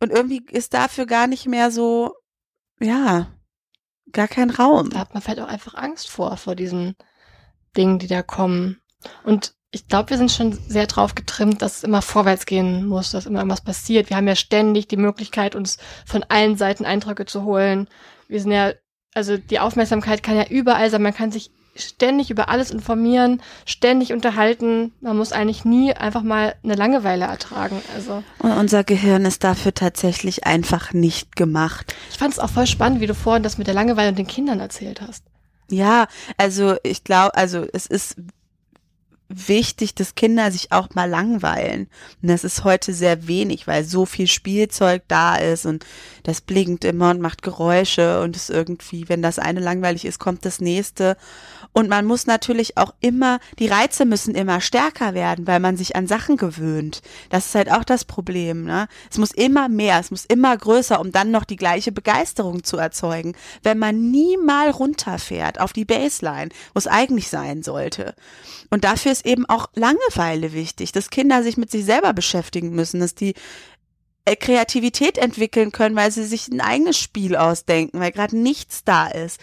Und 0.00 0.10
irgendwie 0.10 0.44
ist 0.50 0.74
dafür 0.74 1.06
gar 1.06 1.26
nicht 1.26 1.46
mehr 1.46 1.70
so, 1.70 2.14
ja, 2.80 3.28
gar 4.12 4.28
kein 4.28 4.50
Raum. 4.50 4.90
Da 4.90 4.98
hat 5.00 5.14
man 5.14 5.22
vielleicht 5.22 5.40
auch 5.40 5.48
einfach 5.48 5.74
Angst 5.74 6.10
vor, 6.10 6.36
vor 6.36 6.56
diesen 6.56 6.96
Dingen, 7.76 7.98
die 7.98 8.08
da 8.08 8.22
kommen. 8.22 8.80
Und 9.24 9.54
ich 9.74 9.88
glaube, 9.88 10.10
wir 10.10 10.18
sind 10.18 10.30
schon 10.30 10.52
sehr 10.68 10.86
drauf 10.86 11.14
getrimmt, 11.14 11.62
dass 11.62 11.78
es 11.78 11.84
immer 11.84 12.02
vorwärts 12.02 12.44
gehen 12.44 12.86
muss, 12.86 13.10
dass 13.10 13.24
immer 13.24 13.38
irgendwas 13.38 13.62
passiert. 13.62 14.10
Wir 14.10 14.18
haben 14.18 14.28
ja 14.28 14.36
ständig 14.36 14.86
die 14.86 14.98
Möglichkeit, 14.98 15.54
uns 15.54 15.78
von 16.04 16.22
allen 16.28 16.58
Seiten 16.58 16.84
Eindrücke 16.84 17.24
zu 17.24 17.44
holen. 17.44 17.88
Wir 18.28 18.40
sind 18.40 18.52
ja, 18.52 18.72
also 19.14 19.38
die 19.38 19.60
Aufmerksamkeit 19.60 20.22
kann 20.22 20.36
ja 20.36 20.46
überall 20.46 20.90
sein. 20.90 21.02
Man 21.02 21.14
kann 21.14 21.32
sich 21.32 21.50
ständig 21.74 22.30
über 22.30 22.50
alles 22.50 22.70
informieren, 22.70 23.40
ständig 23.64 24.12
unterhalten. 24.12 24.92
Man 25.00 25.16
muss 25.16 25.32
eigentlich 25.32 25.64
nie 25.64 25.94
einfach 25.94 26.22
mal 26.22 26.54
eine 26.62 26.74
Langeweile 26.74 27.24
ertragen. 27.24 27.80
Also 27.94 28.22
Und 28.40 28.52
unser 28.52 28.84
Gehirn 28.84 29.24
ist 29.24 29.42
dafür 29.42 29.72
tatsächlich 29.72 30.44
einfach 30.44 30.92
nicht 30.92 31.34
gemacht. 31.34 31.94
ich 32.10 32.18
fand 32.18 32.34
es 32.34 32.38
auch 32.38 32.50
voll 32.50 32.66
spannend, 32.66 33.00
wie 33.00 33.06
du 33.06 33.14
vorhin 33.14 33.42
das 33.42 33.56
mit 33.56 33.68
der 33.68 33.74
Langeweile 33.74 34.10
und 34.10 34.18
den 34.18 34.26
Kindern 34.26 34.60
erzählt 34.60 35.00
hast. 35.00 35.24
Ja, 35.70 36.08
also 36.36 36.76
ich 36.82 37.04
glaube, 37.04 37.34
also 37.34 37.64
es 37.72 37.86
ist 37.86 38.16
wichtig, 39.34 39.94
dass 39.94 40.14
Kinder 40.14 40.50
sich 40.50 40.72
auch 40.72 40.94
mal 40.94 41.08
langweilen. 41.08 41.88
Und 42.22 42.28
das 42.28 42.44
ist 42.44 42.64
heute 42.64 42.92
sehr 42.92 43.26
wenig, 43.26 43.66
weil 43.66 43.84
so 43.84 44.06
viel 44.06 44.26
Spielzeug 44.26 45.02
da 45.08 45.36
ist 45.36 45.66
und 45.66 45.84
das 46.22 46.40
blinkt 46.40 46.84
immer 46.84 47.10
und 47.10 47.20
macht 47.20 47.42
Geräusche 47.42 48.22
und 48.22 48.36
es 48.36 48.50
irgendwie, 48.50 49.08
wenn 49.08 49.22
das 49.22 49.38
eine 49.38 49.60
langweilig 49.60 50.04
ist, 50.04 50.18
kommt 50.18 50.44
das 50.44 50.60
nächste. 50.60 51.16
Und 51.72 51.88
man 51.88 52.04
muss 52.04 52.26
natürlich 52.26 52.76
auch 52.76 52.92
immer, 53.00 53.40
die 53.58 53.66
Reize 53.66 54.04
müssen 54.04 54.34
immer 54.34 54.60
stärker 54.60 55.14
werden, 55.14 55.46
weil 55.46 55.58
man 55.58 55.76
sich 55.76 55.96
an 55.96 56.06
Sachen 56.06 56.36
gewöhnt. 56.36 57.00
Das 57.30 57.46
ist 57.46 57.54
halt 57.54 57.72
auch 57.72 57.84
das 57.84 58.04
Problem, 58.04 58.64
ne? 58.64 58.88
Es 59.10 59.16
muss 59.16 59.30
immer 59.30 59.68
mehr, 59.70 59.98
es 59.98 60.10
muss 60.10 60.26
immer 60.26 60.54
größer, 60.54 61.00
um 61.00 61.12
dann 61.12 61.30
noch 61.30 61.44
die 61.44 61.56
gleiche 61.56 61.90
Begeisterung 61.90 62.62
zu 62.62 62.76
erzeugen. 62.76 63.34
Wenn 63.62 63.78
man 63.78 64.10
nie 64.10 64.36
mal 64.36 64.70
runterfährt 64.70 65.60
auf 65.60 65.72
die 65.72 65.86
Baseline, 65.86 66.50
wo 66.74 66.78
es 66.78 66.86
eigentlich 66.86 67.28
sein 67.28 67.62
sollte. 67.62 68.14
Und 68.68 68.84
dafür 68.84 69.12
ist 69.12 69.21
eben 69.26 69.46
auch 69.46 69.68
Langeweile 69.74 70.52
wichtig, 70.52 70.92
dass 70.92 71.10
Kinder 71.10 71.42
sich 71.42 71.56
mit 71.56 71.70
sich 71.70 71.84
selber 71.84 72.12
beschäftigen 72.12 72.70
müssen, 72.70 73.00
dass 73.00 73.14
die 73.14 73.34
äh, 74.24 74.36
Kreativität 74.36 75.18
entwickeln 75.18 75.72
können, 75.72 75.96
weil 75.96 76.10
sie 76.10 76.24
sich 76.24 76.48
ein 76.48 76.60
eigenes 76.60 76.98
Spiel 76.98 77.36
ausdenken, 77.36 78.00
weil 78.00 78.12
gerade 78.12 78.36
nichts 78.36 78.84
da 78.84 79.06
ist. 79.08 79.40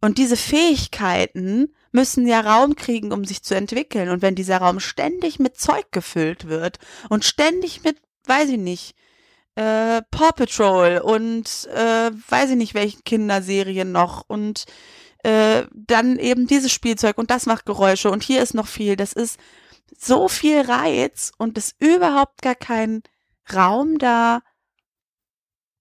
Und 0.00 0.18
diese 0.18 0.36
Fähigkeiten 0.36 1.74
müssen 1.92 2.26
ja 2.26 2.40
Raum 2.40 2.76
kriegen, 2.76 3.12
um 3.12 3.24
sich 3.24 3.42
zu 3.42 3.54
entwickeln. 3.54 4.08
Und 4.10 4.22
wenn 4.22 4.34
dieser 4.34 4.58
Raum 4.58 4.80
ständig 4.80 5.38
mit 5.38 5.58
Zeug 5.58 5.90
gefüllt 5.90 6.46
wird 6.48 6.78
und 7.08 7.24
ständig 7.24 7.82
mit, 7.84 7.96
weiß 8.26 8.50
ich 8.50 8.58
nicht, 8.58 8.94
äh, 9.56 10.02
Paw 10.10 10.32
Patrol 10.32 10.98
und 10.98 11.68
äh, 11.74 12.10
weiß 12.28 12.50
ich 12.50 12.56
nicht, 12.56 12.74
welchen 12.74 13.04
Kinderserien 13.04 13.90
noch 13.90 14.24
und 14.28 14.66
äh, 15.26 15.66
dann 15.72 16.20
eben 16.20 16.46
dieses 16.46 16.70
Spielzeug 16.70 17.18
und 17.18 17.32
das 17.32 17.46
macht 17.46 17.66
Geräusche 17.66 18.12
und 18.12 18.22
hier 18.22 18.44
ist 18.44 18.54
noch 18.54 18.68
viel. 18.68 18.94
Das 18.94 19.12
ist 19.12 19.40
so 19.98 20.28
viel 20.28 20.60
Reiz 20.60 21.32
und 21.36 21.58
ist 21.58 21.74
überhaupt 21.80 22.42
gar 22.42 22.54
kein 22.54 23.02
Raum 23.52 23.98
da, 23.98 24.42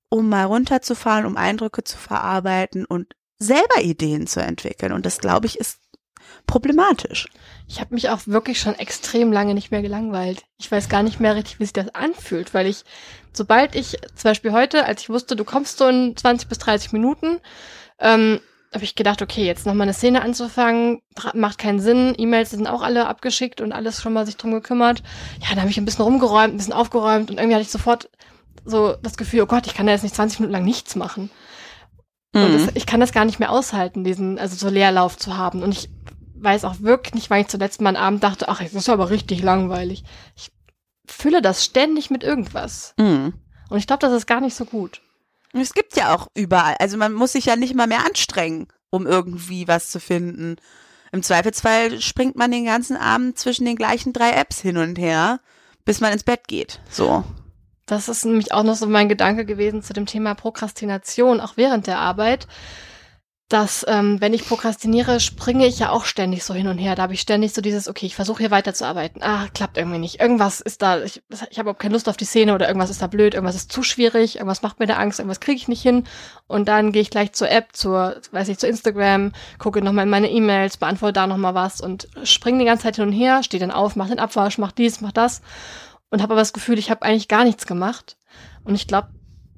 um 0.10 0.30
mal 0.30 0.46
runterzufahren, 0.46 1.28
um 1.28 1.38
Eindrücke 1.38 1.84
zu 1.84 1.96
verarbeiten 1.96 2.86
und 2.86 3.16
selber 3.38 3.82
Ideen 3.84 4.26
zu 4.26 4.42
entwickeln. 4.42 4.92
Und 4.92 5.06
das, 5.06 5.20
glaube 5.20 5.46
ich, 5.46 5.60
ist 5.60 5.78
problematisch. 6.48 7.28
Ich 7.68 7.80
habe 7.80 7.94
mich 7.94 8.10
auch 8.10 8.22
wirklich 8.26 8.60
schon 8.60 8.74
extrem 8.74 9.32
lange 9.32 9.54
nicht 9.54 9.70
mehr 9.70 9.84
gelangweilt. 9.84 10.44
Ich 10.58 10.72
weiß 10.72 10.90
gar 10.90 11.04
nicht 11.04 11.20
mehr 11.20 11.36
richtig, 11.36 11.60
wie 11.60 11.66
sich 11.66 11.74
das 11.74 11.94
anfühlt, 11.94 12.56
weil 12.56 12.66
ich, 12.66 12.84
sobald 13.32 13.76
ich, 13.76 14.00
zum 14.16 14.24
Beispiel 14.32 14.54
heute, 14.54 14.86
als 14.86 15.04
ich 15.04 15.10
wusste, 15.10 15.36
du 15.36 15.44
kommst 15.44 15.78
so 15.78 15.88
in 15.88 16.18
20 16.18 16.50
bis 16.50 16.58
30 16.58 16.94
Minuten, 16.94 17.40
ähm, 18.00 18.40
habe 18.76 18.84
ich 18.84 18.94
gedacht, 18.96 19.22
okay, 19.22 19.46
jetzt 19.46 19.66
nochmal 19.66 19.86
eine 19.86 19.94
Szene 19.94 20.22
anzufangen, 20.22 21.02
macht 21.34 21.58
keinen 21.58 21.80
Sinn. 21.80 22.14
E-Mails 22.18 22.52
sind 22.52 22.68
auch 22.68 22.82
alle 22.84 23.08
abgeschickt 23.08 23.62
und 23.62 23.72
alles 23.72 24.02
schon 24.02 24.14
mal 24.14 24.26
sich 24.26 24.38
drum 24.38 24.52
gekümmert. 24.52 25.02
Ja, 25.42 25.50
dann 25.50 25.62
habe 25.62 25.70
ich 25.72 25.78
ein 25.78 25.86
bisschen 25.86 26.04
rumgeräumt, 26.06 26.54
ein 26.54 26.58
bisschen 26.58 26.74
aufgeräumt 26.74 27.32
und 27.32 27.38
irgendwie 27.38 27.56
hatte 27.56 27.64
ich 27.66 27.72
sofort 27.72 28.10
so 28.66 28.96
das 29.02 29.18
Gefühl, 29.18 29.42
oh 29.42 29.46
Gott, 29.48 29.66
ich 29.66 29.74
kann 29.74 29.86
da 29.88 29.94
jetzt 29.94 30.04
nicht 30.04 30.16
20 30.16 30.40
Minuten 30.40 30.54
lang 30.54 30.66
nichts 30.66 30.96
machen. 30.96 31.30
Und 32.34 32.42
Mhm. 32.52 32.54
das, 32.66 32.76
ich 32.76 32.86
kann 32.86 33.00
das 33.00 33.14
gar 33.14 33.26
nicht 33.26 33.40
mehr 33.40 33.52
aushalten, 33.52 34.04
diesen, 34.04 34.38
also 34.38 34.56
so 34.58 34.70
Leerlauf 34.70 35.18
zu 35.18 35.38
haben. 35.38 35.64
Und 35.64 35.72
ich 35.72 35.90
weiß 36.36 36.66
auch 36.66 36.82
wirklich 36.82 37.14
nicht, 37.14 37.30
weil 37.30 37.42
ich 37.42 37.48
zuletzt 37.48 37.80
mal 37.82 37.96
am 37.96 38.04
Abend 38.04 38.24
dachte, 38.24 38.50
ach, 38.50 38.62
jetzt 38.62 38.76
ist 38.76 38.90
aber 38.90 39.10
richtig 39.10 39.42
langweilig. 39.42 40.04
Ich 40.36 40.52
fülle 41.08 41.42
das 41.42 41.64
ständig 41.64 42.10
mit 42.10 42.24
irgendwas. 42.24 42.94
Mhm. 42.98 43.34
Und 43.70 43.78
ich 43.78 43.88
glaube, 43.88 44.02
das 44.02 44.12
ist 44.14 44.28
gar 44.28 44.42
nicht 44.42 44.56
so 44.56 44.66
gut. 44.66 45.02
Es 45.62 45.74
gibt 45.74 45.96
ja 45.96 46.14
auch 46.14 46.28
überall, 46.36 46.76
also 46.80 46.98
man 46.98 47.14
muss 47.14 47.32
sich 47.32 47.46
ja 47.46 47.56
nicht 47.56 47.76
mal 47.76 47.88
mehr 47.88 48.06
anstrengen, 48.06 48.68
um 48.90 49.08
irgendwie 49.08 49.68
was 49.68 49.90
zu 49.90 50.00
finden. 50.00 50.58
Im 51.12 51.24
Zweifelsfall 51.24 52.02
springt 52.02 52.36
man 52.36 52.52
den 52.52 52.66
ganzen 52.66 52.98
Abend 52.98 53.40
zwischen 53.40 53.66
den 53.66 53.78
gleichen 53.78 54.12
drei 54.12 54.32
Apps 54.32 54.60
hin 54.60 54.78
und 54.78 55.00
her, 55.00 55.40
bis 55.86 56.02
man 56.02 56.12
ins 56.12 56.24
Bett 56.24 56.48
geht. 56.48 56.82
So. 56.90 57.24
Das 57.86 58.10
ist 58.10 58.26
nämlich 58.26 58.52
auch 58.52 58.64
noch 58.64 58.76
so 58.76 58.88
mein 58.88 59.10
Gedanke 59.10 59.46
gewesen 59.46 59.84
zu 59.84 59.94
dem 59.94 60.08
Thema 60.08 60.34
Prokrastination, 60.34 61.40
auch 61.40 61.56
während 61.56 61.88
der 61.88 62.00
Arbeit. 62.00 62.48
Dass, 63.48 63.86
ähm, 63.88 64.20
wenn 64.22 64.34
ich 64.34 64.48
prokrastiniere, 64.48 65.20
springe 65.20 65.68
ich 65.68 65.78
ja 65.78 65.92
auch 65.92 66.06
ständig 66.06 66.44
so 66.44 66.56
hin 66.56 66.68
und 66.68 66.80
her. 66.80 66.96
Da 66.96 67.04
habe 67.04 67.14
ich 67.14 67.22
ständig 67.22 67.54
so 67.54 67.62
dieses, 67.62 67.88
okay, 67.88 68.08
ich 68.08 68.16
versuche 68.16 68.40
hier 68.40 68.50
weiterzuarbeiten. 68.50 69.22
Ah, 69.22 69.46
klappt 69.54 69.78
irgendwie 69.78 70.00
nicht. 70.00 70.20
Irgendwas 70.20 70.62
ist 70.62 70.82
da, 70.82 71.04
ich, 71.04 71.22
ich 71.30 71.60
habe 71.60 71.62
überhaupt 71.62 71.80
keine 71.80 71.94
Lust 71.94 72.10
auf 72.10 72.18
die 72.18 72.26
Szene 72.26 72.56
oder 72.56 72.68
irgendwas 72.68 72.90
ist 72.90 73.04
da 73.04 73.08
blöd, 73.08 73.36
irgendwas 73.36 73.56
ist 73.56 73.72
zu 73.72 73.84
schwierig, 73.84 74.38
irgendwas 74.38 74.64
macht 74.64 74.80
mir 74.80 74.88
da 74.88 74.96
Angst, 74.96 75.20
irgendwas 75.20 75.40
kriege 75.40 75.58
ich 75.58 75.68
nicht 75.68 75.84
hin. 75.84 76.06
Und 76.48 76.68
dann 76.68 76.92
gehe 76.92 77.04
ich 77.04 77.12
gleich 77.12 77.34
zur 77.34 77.52
App, 77.52 77.76
zur, 77.76 78.20
weiß 78.32 78.48
ich, 78.50 78.58
zu 78.58 78.68
Instagram, 78.68 79.32
gucke 79.60 79.84
nochmal 79.84 80.06
in 80.06 80.10
meine 80.10 80.32
E-Mails, 80.32 80.78
beantworte 80.78 81.14
da 81.14 81.28
nochmal 81.28 81.54
was 81.54 81.82
und 81.82 82.08
springe 82.24 82.58
die 82.58 82.66
ganze 82.66 82.86
Zeit 82.86 82.96
hin 82.96 83.06
und 83.06 83.14
her, 83.14 83.44
stehe 83.44 83.62
dann 83.62 83.70
auf, 83.70 83.96
mach 83.96 84.08
den 84.08 84.20
Abwasch, 84.20 84.58
mach 84.58 84.72
dies, 84.72 85.02
mach 85.02 85.12
das 85.12 85.44
und 86.10 86.22
habe 86.22 86.34
aber 86.34 86.42
das 86.42 86.54
Gefühl, 86.54 86.80
ich 86.80 86.90
habe 86.90 87.02
eigentlich 87.04 87.28
gar 87.28 87.44
nichts 87.44 87.66
gemacht. 87.66 88.18
Und 88.64 88.76
ich 88.76 88.88
glaube, 88.88 89.10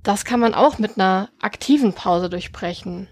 das 0.04 0.26
kann 0.26 0.40
man 0.40 0.54
auch 0.54 0.80
mit 0.80 0.98
einer 0.98 1.30
aktiven 1.42 1.94
Pause 1.94 2.30
durchbrechen. 2.30 3.08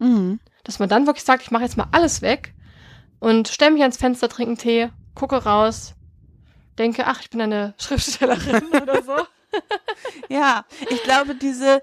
Mhm. 0.00 0.40
Dass 0.64 0.78
man 0.78 0.88
dann 0.88 1.06
wirklich 1.06 1.24
sagt, 1.24 1.42
ich 1.42 1.50
mache 1.50 1.62
jetzt 1.62 1.76
mal 1.76 1.88
alles 1.92 2.22
weg 2.22 2.54
und 3.20 3.48
stelle 3.48 3.70
mich 3.70 3.82
ans 3.82 3.96
Fenster, 3.96 4.28
trinke 4.28 4.50
einen 4.50 4.58
Tee, 4.58 4.90
gucke 5.14 5.44
raus, 5.44 5.94
denke, 6.78 7.06
ach, 7.06 7.20
ich 7.20 7.30
bin 7.30 7.40
eine 7.40 7.74
Schriftstellerin 7.78 8.64
oder 8.82 9.02
so. 9.02 9.16
Ja, 10.28 10.64
ich 10.90 11.02
glaube, 11.02 11.34
diese, 11.34 11.82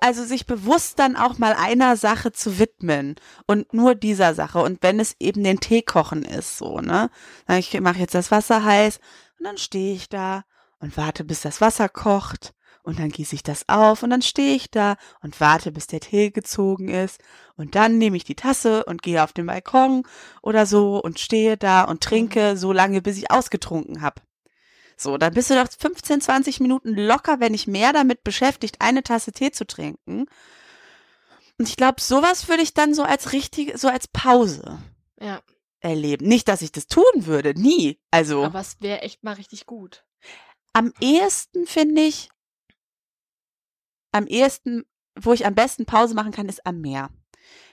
also 0.00 0.24
sich 0.24 0.46
bewusst 0.46 0.98
dann 0.98 1.16
auch 1.16 1.38
mal 1.38 1.54
einer 1.54 1.96
Sache 1.96 2.32
zu 2.32 2.58
widmen 2.58 3.16
und 3.46 3.72
nur 3.72 3.94
dieser 3.94 4.34
Sache. 4.34 4.60
Und 4.60 4.82
wenn 4.82 5.00
es 5.00 5.16
eben 5.18 5.42
den 5.42 5.60
Tee 5.60 5.82
kochen 5.82 6.22
ist, 6.22 6.58
so, 6.58 6.80
ne? 6.80 7.10
Ich 7.48 7.78
mache 7.80 7.98
jetzt 7.98 8.14
das 8.14 8.30
Wasser 8.30 8.64
heiß 8.64 9.00
und 9.38 9.46
dann 9.46 9.56
stehe 9.56 9.94
ich 9.94 10.08
da 10.08 10.44
und 10.80 10.96
warte, 10.96 11.24
bis 11.24 11.40
das 11.40 11.60
Wasser 11.60 11.88
kocht 11.88 12.52
und 12.88 12.98
dann 12.98 13.10
gieße 13.10 13.34
ich 13.34 13.42
das 13.42 13.68
auf 13.68 14.02
und 14.02 14.08
dann 14.08 14.22
stehe 14.22 14.54
ich 14.56 14.70
da 14.70 14.96
und 15.20 15.38
warte, 15.42 15.72
bis 15.72 15.86
der 15.88 16.00
Tee 16.00 16.30
gezogen 16.30 16.88
ist 16.88 17.20
und 17.54 17.74
dann 17.74 17.98
nehme 17.98 18.16
ich 18.16 18.24
die 18.24 18.34
Tasse 18.34 18.82
und 18.86 19.02
gehe 19.02 19.22
auf 19.22 19.34
den 19.34 19.44
Balkon 19.44 20.04
oder 20.40 20.64
so 20.64 20.98
und 20.98 21.18
stehe 21.20 21.58
da 21.58 21.84
und 21.84 22.02
trinke 22.02 22.56
so 22.56 22.72
lange, 22.72 23.02
bis 23.02 23.18
ich 23.18 23.30
ausgetrunken 23.30 24.00
habe. 24.00 24.22
So, 24.96 25.18
dann 25.18 25.34
bist 25.34 25.50
du 25.50 25.54
doch 25.54 25.68
15, 25.70 26.22
20 26.22 26.60
Minuten 26.60 26.94
locker, 26.94 27.40
wenn 27.40 27.52
nicht 27.52 27.68
mehr 27.68 27.92
damit 27.92 28.24
beschäftigt, 28.24 28.76
eine 28.80 29.02
Tasse 29.02 29.32
Tee 29.32 29.50
zu 29.50 29.66
trinken. 29.66 30.24
Und 31.58 31.68
ich 31.68 31.76
glaube, 31.76 32.00
sowas 32.00 32.48
würde 32.48 32.62
ich 32.62 32.72
dann 32.72 32.94
so 32.94 33.02
als 33.02 33.32
richtige, 33.32 33.76
so 33.76 33.88
als 33.88 34.08
Pause 34.08 34.78
Ja. 35.20 35.42
erleben. 35.80 36.26
Nicht, 36.26 36.48
dass 36.48 36.62
ich 36.62 36.72
das 36.72 36.86
tun 36.86 37.04
würde, 37.16 37.52
nie. 37.52 38.00
Also 38.10 38.44
Aber 38.44 38.60
es 38.60 38.80
wäre 38.80 39.02
echt 39.02 39.22
mal 39.24 39.34
richtig 39.34 39.66
gut. 39.66 40.04
am 40.72 40.94
ehesten 41.00 41.66
finde 41.66 42.00
ich, 42.02 42.30
am 44.12 44.26
ehesten, 44.26 44.84
wo 45.18 45.32
ich 45.32 45.46
am 45.46 45.54
besten 45.54 45.86
Pause 45.86 46.14
machen 46.14 46.32
kann, 46.32 46.48
ist 46.48 46.66
am 46.66 46.80
Meer. 46.80 47.10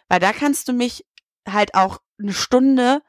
Weil 0.08 0.19
da 0.19 0.34
kannst 0.34 0.67
du 0.67 0.74
mich 0.74 1.06
halt 1.48 1.76
auch 1.76 2.00
eine 2.19 2.34
Stunde 2.34 3.02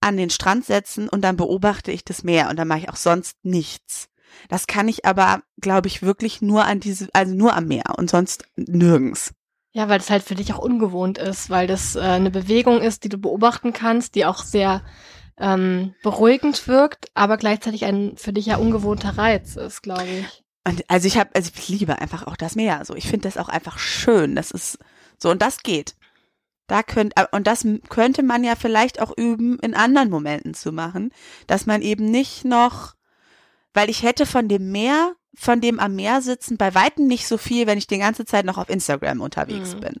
an 0.00 0.16
den 0.16 0.30
Strand 0.30 0.64
setzen 0.64 1.08
und 1.08 1.22
dann 1.22 1.36
beobachte 1.36 1.90
ich 1.90 2.04
das 2.04 2.22
Meer 2.22 2.48
und 2.50 2.56
dann 2.56 2.68
mache 2.68 2.80
ich 2.80 2.88
auch 2.88 2.96
sonst 2.96 3.36
nichts. 3.42 4.08
Das 4.48 4.66
kann 4.66 4.88
ich 4.88 5.04
aber, 5.04 5.42
glaube 5.60 5.88
ich, 5.88 6.02
wirklich 6.02 6.42
nur 6.42 6.64
an 6.64 6.80
diese, 6.80 7.08
also 7.12 7.34
nur 7.34 7.54
am 7.54 7.66
Meer 7.66 7.94
und 7.96 8.10
sonst 8.10 8.44
nirgends. 8.56 9.32
Ja, 9.72 9.88
weil 9.88 9.98
das 9.98 10.10
halt 10.10 10.22
für 10.22 10.34
dich 10.34 10.52
auch 10.52 10.58
ungewohnt 10.58 11.18
ist, 11.18 11.50
weil 11.50 11.66
das 11.66 11.96
äh, 11.96 12.00
eine 12.00 12.30
Bewegung 12.30 12.80
ist, 12.80 13.04
die 13.04 13.08
du 13.08 13.18
beobachten 13.18 13.72
kannst, 13.72 14.14
die 14.14 14.24
auch 14.24 14.42
sehr 14.42 14.82
ähm, 15.36 15.94
beruhigend 16.02 16.66
wirkt, 16.66 17.06
aber 17.14 17.36
gleichzeitig 17.36 17.84
ein 17.84 18.16
für 18.16 18.32
dich 18.32 18.46
ja 18.46 18.56
ungewohnter 18.56 19.18
Reiz 19.18 19.56
ist, 19.56 19.82
glaube 19.82 20.06
ich. 20.06 20.44
Und 20.68 20.84
also 20.88 21.06
ich 21.06 21.16
habe, 21.16 21.30
also 21.34 21.50
ich 21.54 21.68
liebe 21.68 21.98
einfach 21.98 22.26
auch 22.26 22.36
das 22.36 22.54
Meer. 22.54 22.84
So, 22.84 22.94
ich 22.94 23.08
finde 23.08 23.26
das 23.26 23.38
auch 23.38 23.48
einfach 23.48 23.78
schön. 23.78 24.36
Das 24.36 24.50
ist 24.50 24.78
so 25.16 25.30
und 25.30 25.40
das 25.40 25.62
geht. 25.62 25.94
Da 26.66 26.82
könnt 26.82 27.14
und 27.32 27.46
das 27.46 27.66
könnte 27.88 28.22
man 28.22 28.44
ja 28.44 28.54
vielleicht 28.54 29.00
auch 29.00 29.16
üben, 29.16 29.58
in 29.60 29.74
anderen 29.74 30.10
Momenten 30.10 30.52
zu 30.52 30.70
machen, 30.70 31.10
dass 31.46 31.64
man 31.64 31.80
eben 31.80 32.10
nicht 32.10 32.44
noch, 32.44 32.94
weil 33.72 33.88
ich 33.88 34.02
hätte 34.02 34.26
von 34.26 34.48
dem 34.48 34.70
Meer, 34.70 35.14
von 35.34 35.62
dem 35.62 35.80
am 35.80 35.94
Meer 35.94 36.20
sitzen, 36.20 36.58
bei 36.58 36.74
weitem 36.74 37.06
nicht 37.06 37.26
so 37.26 37.38
viel, 37.38 37.66
wenn 37.66 37.78
ich 37.78 37.86
die 37.86 37.96
ganze 37.96 38.26
Zeit 38.26 38.44
noch 38.44 38.58
auf 38.58 38.68
Instagram 38.68 39.22
unterwegs 39.22 39.74
Mhm. 39.74 39.80
bin. 39.80 39.94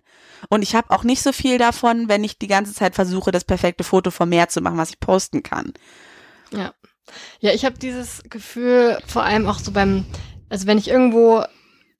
Und 0.50 0.60
ich 0.60 0.74
habe 0.74 0.90
auch 0.90 1.04
nicht 1.04 1.22
so 1.22 1.32
viel 1.32 1.56
davon, 1.56 2.10
wenn 2.10 2.22
ich 2.24 2.38
die 2.38 2.46
ganze 2.46 2.74
Zeit 2.74 2.94
versuche, 2.94 3.30
das 3.30 3.44
perfekte 3.44 3.84
Foto 3.84 4.10
vom 4.10 4.28
Meer 4.28 4.50
zu 4.50 4.60
machen, 4.60 4.76
was 4.76 4.90
ich 4.90 5.00
posten 5.00 5.42
kann. 5.42 5.72
Ja. 6.52 6.74
Ja, 7.40 7.52
ich 7.52 7.64
habe 7.64 7.78
dieses 7.78 8.22
Gefühl 8.28 8.98
vor 9.06 9.22
allem 9.24 9.46
auch 9.46 9.58
so 9.58 9.72
beim, 9.72 10.04
also 10.48 10.66
wenn 10.66 10.78
ich 10.78 10.88
irgendwo 10.88 11.42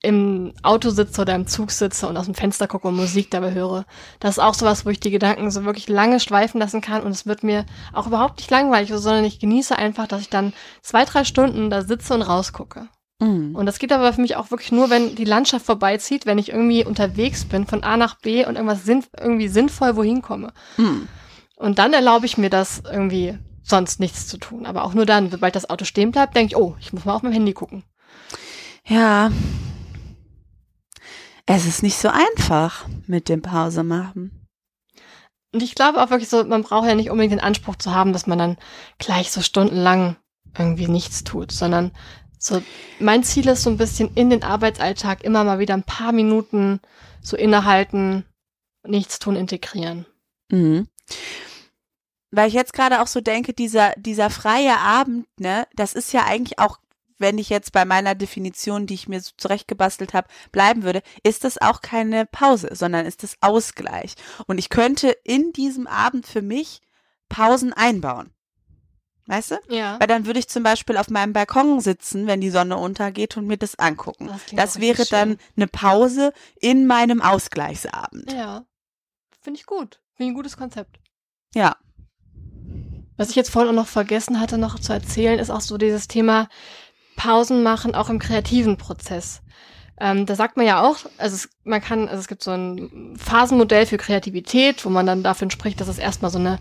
im 0.01 0.53
Auto 0.63 0.91
sitze 0.91 1.21
oder 1.21 1.35
im 1.35 1.47
Zug 1.47 1.71
sitze 1.71 2.07
und 2.07 2.15
aus 2.15 2.25
dem 2.25 2.35
Fenster 2.35 2.67
gucke 2.67 2.87
und 2.87 2.95
Musik 2.95 3.31
dabei 3.31 3.53
höre, 3.53 3.85
das 4.19 4.37
ist 4.37 4.43
auch 4.43 4.53
sowas, 4.53 4.85
wo 4.85 4.89
ich 4.89 4.99
die 4.99 5.11
Gedanken 5.11 5.51
so 5.51 5.65
wirklich 5.65 5.89
lange 5.89 6.19
schweifen 6.19 6.59
lassen 6.59 6.81
kann 6.81 7.03
und 7.03 7.11
es 7.11 7.25
wird 7.25 7.43
mir 7.43 7.65
auch 7.93 8.07
überhaupt 8.07 8.37
nicht 8.37 8.49
langweilig, 8.49 8.91
sondern 8.93 9.25
ich 9.25 9.39
genieße 9.39 9.77
einfach, 9.77 10.07
dass 10.07 10.21
ich 10.21 10.29
dann 10.29 10.53
zwei, 10.81 11.03
drei 11.03 11.25
Stunden 11.25 11.69
da 11.69 11.81
sitze 11.81 12.13
und 12.13 12.21
rausgucke. 12.21 12.87
Mhm. 13.19 13.55
Und 13.55 13.65
das 13.65 13.79
geht 13.79 13.91
aber 13.91 14.13
für 14.13 14.21
mich 14.21 14.37
auch 14.37 14.51
wirklich 14.51 14.71
nur, 14.71 14.89
wenn 14.89 15.15
die 15.15 15.25
Landschaft 15.25 15.65
vorbeizieht, 15.65 16.25
wenn 16.25 16.37
ich 16.37 16.49
irgendwie 16.49 16.85
unterwegs 16.85 17.43
bin 17.45 17.67
von 17.67 17.83
A 17.83 17.97
nach 17.97 18.17
B 18.19 18.45
und 18.45 18.55
irgendwas 18.55 18.85
sinn 18.85 19.03
irgendwie 19.19 19.49
sinnvoll 19.49 19.97
wohin 19.97 20.21
komme. 20.21 20.53
Mhm. 20.77 21.07
Und 21.57 21.77
dann 21.77 21.91
erlaube 21.91 22.25
ich 22.25 22.37
mir 22.37 22.49
das 22.49 22.81
irgendwie 22.89 23.37
sonst 23.61 23.99
nichts 23.99 24.27
zu 24.27 24.37
tun. 24.37 24.65
Aber 24.65 24.85
auch 24.85 24.93
nur 24.93 25.05
dann, 25.05 25.29
sobald 25.29 25.55
das 25.55 25.69
Auto 25.69 25.83
stehen 25.83 26.11
bleibt, 26.11 26.35
denke 26.35 26.51
ich, 26.51 26.55
oh, 26.55 26.77
ich 26.79 26.93
muss 26.93 27.03
mal 27.03 27.13
auf 27.13 27.23
mein 27.23 27.33
Handy 27.33 27.53
gucken. 27.53 27.83
Ja. 28.85 29.31
Es 31.45 31.65
ist 31.65 31.83
nicht 31.83 31.97
so 31.97 32.09
einfach 32.09 32.87
mit 33.07 33.27
dem 33.27 33.41
Pause 33.41 33.83
machen. 33.83 34.47
Und 35.51 35.63
ich 35.63 35.73
glaube 35.73 36.01
auch 36.01 36.11
wirklich 36.11 36.29
so, 36.29 36.43
man 36.43 36.63
braucht 36.63 36.87
ja 36.87 36.95
nicht 36.95 37.09
unbedingt 37.09 37.33
den 37.33 37.39
Anspruch 37.39 37.75
zu 37.75 37.91
haben, 37.93 38.13
dass 38.13 38.27
man 38.27 38.37
dann 38.37 38.57
gleich 38.99 39.31
so 39.31 39.41
stundenlang 39.41 40.15
irgendwie 40.57 40.87
nichts 40.87 41.23
tut, 41.23 41.51
sondern 41.51 41.91
so, 42.37 42.61
mein 42.99 43.23
Ziel 43.23 43.47
ist 43.47 43.63
so 43.63 43.69
ein 43.69 43.77
bisschen 43.77 44.13
in 44.15 44.29
den 44.29 44.43
Arbeitsalltag 44.43 45.23
immer 45.23 45.43
mal 45.43 45.59
wieder 45.59 45.73
ein 45.73 45.83
paar 45.83 46.11
Minuten 46.11 46.79
so 47.21 47.35
innehalten, 47.35 48.25
nichts 48.87 49.19
tun, 49.19 49.35
integrieren. 49.35 50.05
Mhm. 50.49 50.87
Weil 52.31 52.47
ich 52.47 52.53
jetzt 52.53 52.73
gerade 52.73 53.01
auch 53.01 53.07
so 53.07 53.21
denke, 53.21 53.53
dieser, 53.53 53.93
dieser 53.97 54.29
freie 54.29 54.77
Abend, 54.77 55.27
ne, 55.39 55.67
das 55.75 55.93
ist 55.93 56.13
ja 56.13 56.25
eigentlich 56.25 56.59
auch, 56.59 56.77
wenn 57.19 57.37
ich 57.37 57.49
jetzt 57.49 57.71
bei 57.71 57.85
meiner 57.85 58.15
Definition, 58.15 58.87
die 58.87 58.95
ich 58.95 59.07
mir 59.07 59.21
so 59.21 59.31
zurechtgebastelt 59.37 60.13
habe, 60.13 60.27
bleiben 60.51 60.83
würde, 60.83 61.01
ist 61.23 61.43
das 61.43 61.61
auch 61.61 61.81
keine 61.81 62.25
Pause, 62.25 62.69
sondern 62.71 63.05
ist 63.05 63.23
das 63.23 63.35
Ausgleich. 63.41 64.15
Und 64.47 64.57
ich 64.57 64.69
könnte 64.69 65.15
in 65.23 65.51
diesem 65.51 65.85
Abend 65.85 66.25
für 66.25 66.41
mich 66.41 66.81
Pausen 67.27 67.73
einbauen. 67.73 68.31
Weißt 69.27 69.51
du? 69.51 69.59
Ja. 69.69 69.99
Weil 69.99 70.07
dann 70.07 70.25
würde 70.25 70.39
ich 70.39 70.49
zum 70.49 70.63
Beispiel 70.63 70.97
auf 70.97 71.11
meinem 71.11 71.33
Balkon 71.33 71.81
sitzen, 71.81 72.25
wenn 72.25 72.41
die 72.41 72.49
Sonne 72.49 72.77
untergeht 72.77 73.37
und 73.37 73.45
mir 73.45 73.57
das 73.57 73.77
angucken. 73.77 74.27
Das 74.27 74.41
Das 74.55 74.79
wäre 74.79 75.05
dann 75.05 75.37
eine 75.55 75.67
Pause 75.67 76.33
in 76.59 76.87
meinem 76.87 77.21
Ausgleichsabend. 77.21 78.33
Ja. 78.33 78.65
Finde 79.39 79.59
ich 79.59 79.67
gut. 79.67 79.99
Finde 80.15 80.23
ich 80.23 80.29
ein 80.29 80.33
gutes 80.33 80.57
Konzept. 80.57 80.99
Ja. 81.53 81.75
Was 83.17 83.29
ich 83.29 83.35
jetzt 83.35 83.51
vorhin 83.51 83.69
auch 83.69 83.75
noch 83.75 83.87
vergessen 83.87 84.39
hatte, 84.39 84.57
noch 84.57 84.79
zu 84.79 84.93
erzählen, 84.93 85.37
ist 85.37 85.51
auch 85.51 85.61
so 85.61 85.77
dieses 85.77 86.07
Thema 86.07 86.49
Pausen 87.19 87.63
machen, 87.63 87.95
auch 87.95 88.09
im 88.09 88.17
kreativen 88.17 88.77
Prozess. 88.77 89.41
Ähm, 89.99 90.25
da 90.25 90.35
sagt 90.35 90.55
man 90.55 90.65
ja 90.65 90.81
auch, 90.81 90.95
also 91.17 91.35
es, 91.35 91.49
man 91.65 91.81
kann, 91.81 92.07
also 92.07 92.21
es 92.21 92.29
gibt 92.29 92.41
so 92.41 92.51
ein 92.51 93.17
Phasenmodell 93.17 93.85
für 93.85 93.97
Kreativität, 93.97 94.85
wo 94.85 94.89
man 94.89 95.05
dann 95.05 95.23
davon 95.23 95.51
spricht, 95.51 95.81
dass 95.81 95.89
es 95.89 95.97
erstmal 95.97 96.31
so 96.31 96.39
eine, 96.39 96.59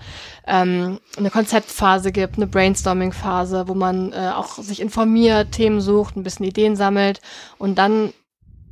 ähm, 0.48 0.98
eine 1.16 1.30
Konzeptphase 1.30 2.10
gibt, 2.10 2.36
eine 2.36 2.48
Brainstorming-Phase, 2.48 3.68
wo 3.68 3.74
man 3.74 4.12
äh, 4.12 4.32
auch 4.34 4.54
sich 4.58 4.80
informiert, 4.80 5.52
Themen 5.52 5.80
sucht, 5.80 6.16
ein 6.16 6.24
bisschen 6.24 6.46
Ideen 6.46 6.74
sammelt 6.74 7.20
und 7.58 7.78
dann, 7.78 8.12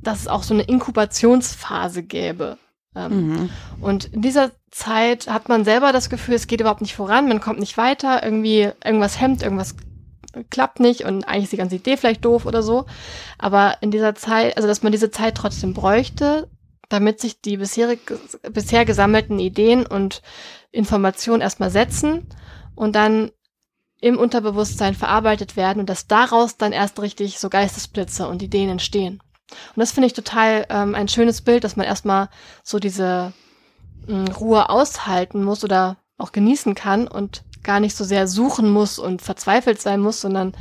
dass 0.03 0.23
es 0.23 0.29
auch 0.29 0.43
so 0.43 0.55
eine 0.55 0.65
Inkubationsphase 0.65 2.03
gäbe. 2.03 2.59
Ähm, 2.97 3.13
Mhm. 3.13 3.51
und 3.81 4.07
in 4.07 4.23
dieser 4.23 4.51
Zeit 4.73 5.29
hat 5.29 5.49
man 5.49 5.65
selber 5.65 5.93
das 5.93 6.11
Gefühl, 6.11 6.35
es 6.35 6.49
geht 6.49 6.61
überhaupt 6.61 6.81
nicht 6.81 6.97
voran, 6.97 7.29
man 7.29 7.41
kommt 7.41 7.61
nicht 7.61 7.77
weiter, 7.77 8.25
irgendwie 8.25 8.71
irgendwas 8.85 9.21
hemmt, 9.21 9.43
irgendwas 9.43 9.77
klappt 10.51 10.81
nicht 10.81 11.05
und 11.05 11.25
eigentlich 11.25 11.45
ist 11.45 11.53
die 11.53 11.59
ganze 11.59 11.77
Idee 11.77 11.97
vielleicht 11.97 12.25
doof 12.25 12.47
oder 12.47 12.63
so. 12.63 12.87
Aber 13.39 13.77
in 13.81 13.91
dieser 13.91 14.15
Zeit, 14.15 14.57
also 14.57 14.69
dass 14.69 14.83
man 14.83 14.93
diese 14.93 15.11
Zeit 15.11 15.37
trotzdem 15.37 15.75
bräuchte, 15.75 16.49
damit 16.89 17.21
sich 17.21 17.41
die 17.41 17.57
bisherig, 17.57 18.01
bisher 18.53 18.85
gesammelten 18.85 19.39
Ideen 19.39 19.87
und 19.87 20.23
Informationen 20.71 21.43
erstmal 21.43 21.71
setzen 21.71 22.29
und 22.75 22.95
dann 22.95 23.33
im 24.01 24.19
Unterbewusstsein 24.19 24.95
verarbeitet 24.95 25.57
werden 25.57 25.81
und 25.81 25.91
dass 25.91 26.07
daraus 26.07 26.59
dann 26.59 26.73
erst 26.73 27.01
richtig 27.01 27.39
so 27.39 27.49
Geistesblitze 27.49 28.29
und 28.29 28.43
Ideen 28.43 28.69
entstehen. 28.69 29.21
Und 29.51 29.81
das 29.81 29.93
finde 29.93 30.07
ich 30.07 30.13
total 30.13 30.67
ähm, 30.69 30.95
ein 30.95 31.09
schönes 31.09 31.41
Bild, 31.41 31.65
dass 31.65 31.77
man 31.77 31.87
erstmal 31.87 32.29
so 32.63 32.79
diese 32.79 33.33
mh, 34.07 34.33
Ruhe 34.35 34.69
aushalten 34.69 35.43
muss 35.43 35.65
oder 35.65 35.97
auch 36.19 36.33
genießen 36.33 36.75
kann 36.75 37.09
und 37.09 37.43
gar 37.67 37.81
nicht 37.81 37.97
so 37.97 38.05
sehr 38.05 38.27
suchen 38.27 38.71
muss 38.71 38.99
und 38.99 39.21
verzweifelt 39.21 39.83
sein 39.83 40.01
muss, 40.01 40.23
sondern 40.23 40.53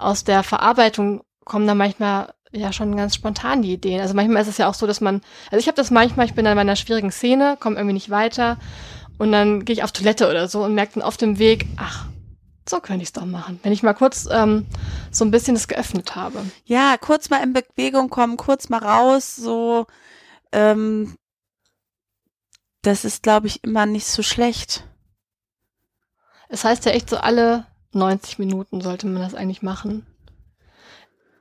aus 0.00 0.24
der 0.24 0.42
Verarbeitung 0.42 1.22
kommen 1.44 1.66
dann 1.66 1.78
manchmal 1.78 2.34
ja 2.50 2.72
schon 2.72 2.96
ganz 2.96 3.14
spontan 3.14 3.62
die 3.62 3.74
Ideen. 3.74 4.00
Also 4.00 4.14
manchmal 4.14 4.42
ist 4.42 4.48
es 4.48 4.58
ja 4.58 4.68
auch 4.68 4.74
so, 4.74 4.86
dass 4.86 5.00
man, 5.00 5.20
also 5.50 5.60
ich 5.60 5.68
habe 5.68 5.76
das 5.76 5.90
manchmal, 5.90 6.26
ich 6.26 6.34
bin 6.34 6.46
in 6.46 6.56
meiner 6.56 6.74
schwierigen 6.74 7.12
Szene, 7.12 7.56
komme 7.60 7.76
irgendwie 7.76 7.94
nicht 7.94 8.10
weiter 8.10 8.58
und 9.18 9.30
dann 9.30 9.64
gehe 9.64 9.74
ich 9.74 9.84
auf 9.84 9.92
Toilette 9.92 10.28
oder 10.28 10.48
so 10.48 10.64
und 10.64 10.74
merke 10.74 10.94
dann 10.94 11.02
auf 11.02 11.16
dem 11.16 11.38
Weg, 11.38 11.66
ach, 11.76 12.06
so 12.68 12.80
könnte 12.80 13.02
ich 13.02 13.08
es 13.08 13.12
doch 13.12 13.26
machen, 13.26 13.60
wenn 13.62 13.72
ich 13.72 13.82
mal 13.82 13.94
kurz 13.94 14.28
ähm, 14.30 14.66
so 15.10 15.24
ein 15.24 15.30
bisschen 15.30 15.54
das 15.54 15.68
geöffnet 15.68 16.16
habe. 16.16 16.44
Ja, 16.64 16.96
kurz 16.98 17.30
mal 17.30 17.42
in 17.42 17.52
Bewegung 17.52 18.10
kommen, 18.10 18.36
kurz 18.36 18.68
mal 18.68 18.78
raus, 18.78 19.36
so, 19.36 19.86
ähm, 20.52 21.14
das 22.82 23.04
ist, 23.04 23.22
glaube 23.22 23.46
ich, 23.46 23.62
immer 23.62 23.86
nicht 23.86 24.06
so 24.06 24.22
schlecht. 24.22 24.84
Es 26.50 26.64
heißt 26.64 26.84
ja 26.84 26.92
echt 26.92 27.08
so 27.08 27.16
alle 27.16 27.64
90 27.92 28.38
Minuten 28.38 28.80
sollte 28.80 29.06
man 29.06 29.22
das 29.22 29.34
eigentlich 29.34 29.62
machen. 29.62 30.04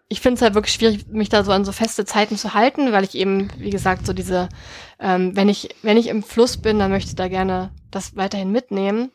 Ich 0.08 0.22
finde 0.22 0.36
es 0.36 0.42
halt 0.42 0.56
wirklich 0.56 0.74
schwierig, 0.74 1.08
mich 1.08 1.30
da 1.30 1.44
so 1.44 1.52
an 1.52 1.66
so 1.66 1.72
feste 1.72 2.06
Zeiten 2.06 2.38
zu 2.38 2.54
halten, 2.54 2.92
weil 2.92 3.04
ich 3.04 3.16
eben, 3.16 3.50
wie 3.58 3.70
gesagt, 3.70 4.06
so 4.06 4.14
diese, 4.14 4.50
ähm, 5.00 5.36
wenn 5.36 5.50
ich, 5.50 5.76
wenn 5.84 5.98
ich 5.98 6.08
im 6.08 6.24
Fluss 6.24 6.58
bin, 6.58 6.80
dann 6.80 6.90
möchte 6.90 7.10
ich 7.10 7.16
da 7.16 7.28
gerne 7.28 7.72
das 7.92 8.16
weiterhin 8.16 8.52
mitnehmen. 8.52 9.12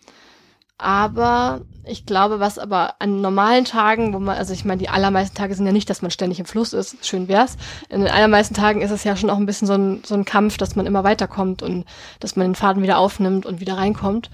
Aber 0.76 1.62
ich 1.84 2.04
glaube, 2.04 2.40
was 2.40 2.58
aber 2.58 3.00
an 3.00 3.20
normalen 3.20 3.64
Tagen, 3.64 4.12
wo 4.12 4.18
man, 4.18 4.36
also 4.36 4.52
ich 4.52 4.64
meine, 4.64 4.80
die 4.80 4.88
allermeisten 4.88 5.36
Tage 5.36 5.54
sind 5.54 5.66
ja 5.66 5.72
nicht, 5.72 5.88
dass 5.88 6.02
man 6.02 6.10
ständig 6.10 6.40
im 6.40 6.46
Fluss 6.46 6.72
ist, 6.72 7.06
schön 7.06 7.28
wär's. 7.28 7.56
In 7.88 8.00
den 8.00 8.10
allermeisten 8.10 8.54
Tagen 8.54 8.80
ist 8.80 8.90
es 8.90 9.04
ja 9.04 9.16
schon 9.16 9.30
auch 9.30 9.36
ein 9.36 9.46
bisschen 9.46 9.68
so 9.68 9.74
ein, 9.74 10.02
so 10.04 10.14
ein 10.14 10.24
Kampf, 10.24 10.56
dass 10.56 10.74
man 10.74 10.86
immer 10.86 11.04
weiterkommt 11.04 11.62
und 11.62 11.84
dass 12.20 12.36
man 12.36 12.48
den 12.48 12.54
Faden 12.54 12.82
wieder 12.82 12.98
aufnimmt 12.98 13.46
und 13.46 13.60
wieder 13.60 13.76
reinkommt. 13.76 14.30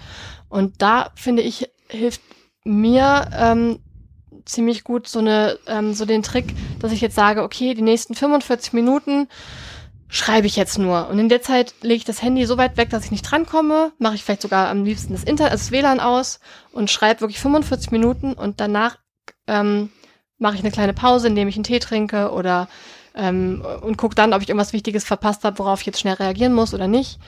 Und 0.48 0.80
da 0.80 1.10
finde 1.14 1.42
ich, 1.42 1.70
hilft 1.88 2.22
mir 2.64 3.30
ähm, 3.36 3.80
ziemlich 4.44 4.84
gut 4.84 5.08
so 5.08 5.18
eine, 5.18 5.58
ähm, 5.66 5.92
so 5.92 6.04
den 6.06 6.22
Trick, 6.22 6.54
dass 6.78 6.92
ich 6.92 7.00
jetzt 7.00 7.16
sage, 7.16 7.42
okay, 7.42 7.74
die 7.74 7.82
nächsten 7.82 8.14
45 8.14 8.72
Minuten 8.72 9.28
schreibe 10.10 10.46
ich 10.48 10.56
jetzt 10.56 10.76
nur. 10.76 11.08
Und 11.08 11.18
in 11.18 11.28
der 11.28 11.40
Zeit 11.40 11.72
lege 11.80 11.96
ich 11.96 12.04
das 12.04 12.20
Handy 12.20 12.44
so 12.44 12.58
weit 12.58 12.76
weg, 12.76 12.90
dass 12.90 13.04
ich 13.04 13.10
nicht 13.12 13.22
drankomme, 13.22 13.92
mache 13.98 14.16
ich 14.16 14.24
vielleicht 14.24 14.42
sogar 14.42 14.68
am 14.68 14.84
liebsten 14.84 15.12
das 15.12 15.24
Internet, 15.24 15.52
also 15.52 15.62
das 15.62 15.70
WLAN 15.70 16.00
aus 16.00 16.40
und 16.72 16.90
schreibe 16.90 17.22
wirklich 17.22 17.40
45 17.40 17.92
Minuten 17.92 18.32
und 18.32 18.60
danach 18.60 18.98
ähm, 19.46 19.90
mache 20.38 20.56
ich 20.56 20.60
eine 20.60 20.72
kleine 20.72 20.94
Pause, 20.94 21.28
indem 21.28 21.48
ich 21.48 21.54
einen 21.54 21.64
Tee 21.64 21.78
trinke 21.78 22.32
oder 22.32 22.68
ähm, 23.14 23.64
und 23.82 23.96
gucke 23.98 24.14
dann, 24.14 24.32
ob 24.32 24.42
ich 24.42 24.48
irgendwas 24.48 24.72
Wichtiges 24.72 25.04
verpasst 25.04 25.44
habe, 25.44 25.58
worauf 25.58 25.80
ich 25.80 25.86
jetzt 25.86 26.00
schnell 26.00 26.14
reagieren 26.14 26.54
muss 26.54 26.74
oder 26.74 26.88
nicht. 26.88 27.18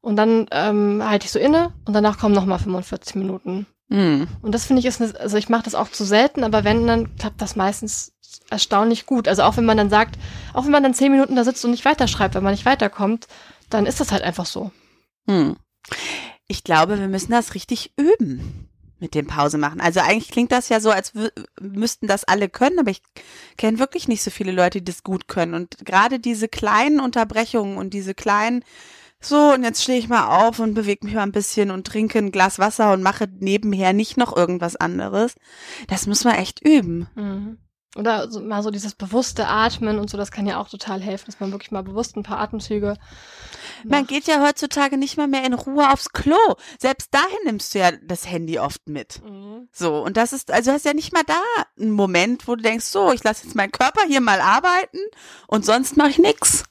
Und 0.00 0.16
dann 0.16 0.46
ähm, 0.52 1.02
halte 1.04 1.26
ich 1.26 1.32
so 1.32 1.40
inne 1.40 1.72
und 1.86 1.92
danach 1.92 2.18
kommen 2.18 2.34
nochmal 2.34 2.60
45 2.60 3.16
Minuten. 3.16 3.66
Hm. 3.90 4.28
Und 4.42 4.54
das 4.54 4.64
finde 4.64 4.80
ich 4.80 4.86
ist, 4.86 5.00
eine, 5.00 5.18
also 5.18 5.36
ich 5.36 5.48
mache 5.48 5.64
das 5.64 5.74
auch 5.74 5.88
zu 5.88 6.04
selten, 6.04 6.44
aber 6.44 6.62
wenn, 6.62 6.86
dann 6.86 7.16
klappt 7.16 7.40
das 7.40 7.56
meistens 7.56 8.12
erstaunlich 8.50 9.06
gut. 9.06 9.28
Also 9.28 9.42
auch 9.42 9.56
wenn 9.56 9.64
man 9.64 9.76
dann 9.76 9.90
sagt, 9.90 10.18
auch 10.52 10.64
wenn 10.64 10.72
man 10.72 10.82
dann 10.82 10.94
zehn 10.94 11.12
Minuten 11.12 11.36
da 11.36 11.44
sitzt 11.44 11.64
und 11.64 11.70
nicht 11.70 11.84
weiterschreibt, 11.84 12.34
wenn 12.34 12.42
man 12.42 12.52
nicht 12.52 12.66
weiterkommt, 12.66 13.26
dann 13.70 13.86
ist 13.86 14.00
das 14.00 14.12
halt 14.12 14.22
einfach 14.22 14.46
so. 14.46 14.70
Hm. 15.26 15.56
Ich 16.46 16.64
glaube, 16.64 16.98
wir 16.98 17.08
müssen 17.08 17.32
das 17.32 17.54
richtig 17.54 17.92
üben 17.96 18.68
mit 19.00 19.14
dem 19.14 19.26
Pause 19.26 19.58
machen. 19.58 19.80
Also 19.80 20.00
eigentlich 20.00 20.30
klingt 20.30 20.50
das 20.50 20.68
ja 20.68 20.80
so, 20.80 20.90
als 20.90 21.12
müssten 21.60 22.06
das 22.06 22.24
alle 22.24 22.48
können, 22.48 22.78
aber 22.80 22.90
ich 22.90 23.02
kenne 23.56 23.78
wirklich 23.78 24.08
nicht 24.08 24.22
so 24.22 24.30
viele 24.30 24.52
Leute, 24.52 24.78
die 24.78 24.90
das 24.90 25.04
gut 25.04 25.28
können. 25.28 25.54
Und 25.54 25.84
gerade 25.84 26.18
diese 26.18 26.48
kleinen 26.48 27.00
Unterbrechungen 27.00 27.76
und 27.76 27.94
diese 27.94 28.14
kleinen 28.14 28.64
so, 29.20 29.52
und 29.52 29.64
jetzt 29.64 29.82
stehe 29.82 29.98
ich 29.98 30.08
mal 30.08 30.46
auf 30.46 30.60
und 30.60 30.74
bewege 30.74 31.04
mich 31.04 31.14
mal 31.14 31.24
ein 31.24 31.32
bisschen 31.32 31.72
und 31.72 31.86
trinke 31.86 32.18
ein 32.18 32.30
Glas 32.30 32.60
Wasser 32.60 32.92
und 32.92 33.02
mache 33.02 33.28
nebenher 33.40 33.92
nicht 33.92 34.16
noch 34.16 34.36
irgendwas 34.36 34.76
anderes. 34.76 35.34
Das 35.88 36.06
muss 36.06 36.22
man 36.24 36.36
echt 36.36 36.64
üben. 36.64 37.08
Mhm. 37.16 37.58
Oder 37.96 38.30
so, 38.30 38.40
mal 38.40 38.62
so 38.62 38.70
dieses 38.70 38.94
bewusste 38.94 39.46
Atmen 39.46 39.98
und 39.98 40.10
so, 40.10 40.18
das 40.18 40.30
kann 40.30 40.46
ja 40.46 40.60
auch 40.60 40.68
total 40.68 41.00
helfen, 41.00 41.26
dass 41.26 41.40
man 41.40 41.52
wirklich 41.52 41.70
mal 41.70 41.82
bewusst 41.82 42.16
ein 42.16 42.22
paar 42.22 42.38
Atemzüge. 42.38 42.96
Man 43.84 44.06
geht 44.06 44.26
ja 44.26 44.44
heutzutage 44.44 44.98
nicht 44.98 45.16
mal 45.16 45.26
mehr 45.26 45.44
in 45.44 45.54
Ruhe 45.54 45.90
aufs 45.90 46.10
Klo. 46.10 46.36
Selbst 46.78 47.14
dahin 47.14 47.38
nimmst 47.44 47.74
du 47.74 47.78
ja 47.78 47.92
das 47.92 48.28
Handy 48.28 48.58
oft 48.58 48.88
mit. 48.88 49.22
Mhm. 49.24 49.68
So, 49.72 50.02
und 50.02 50.16
das 50.16 50.32
ist, 50.32 50.50
also 50.50 50.70
hast 50.72 50.84
ja 50.84 50.92
nicht 50.92 51.14
mal 51.14 51.24
da 51.26 51.40
einen 51.78 51.92
Moment, 51.92 52.46
wo 52.46 52.56
du 52.56 52.62
denkst, 52.62 52.84
so, 52.84 53.12
ich 53.12 53.24
lasse 53.24 53.44
jetzt 53.44 53.56
meinen 53.56 53.72
Körper 53.72 54.02
hier 54.06 54.20
mal 54.20 54.40
arbeiten 54.40 54.98
und 55.46 55.64
sonst 55.64 55.96
mache 55.96 56.10
ich 56.10 56.18
nix. 56.18 56.64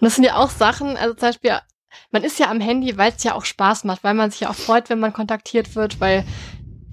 Und 0.00 0.02
das 0.02 0.14
sind 0.14 0.24
ja 0.24 0.36
auch 0.36 0.50
Sachen, 0.50 0.96
also 0.96 1.14
zum 1.14 1.28
Beispiel, 1.28 1.58
man 2.12 2.24
ist 2.24 2.38
ja 2.38 2.50
am 2.50 2.60
Handy, 2.60 2.96
weil 2.96 3.12
es 3.16 3.24
ja 3.24 3.34
auch 3.34 3.44
Spaß 3.44 3.84
macht, 3.84 4.04
weil 4.04 4.14
man 4.14 4.30
sich 4.30 4.40
ja 4.40 4.50
auch 4.50 4.54
freut, 4.54 4.90
wenn 4.90 5.00
man 5.00 5.12
kontaktiert 5.12 5.74
wird, 5.74 6.00
weil 6.00 6.24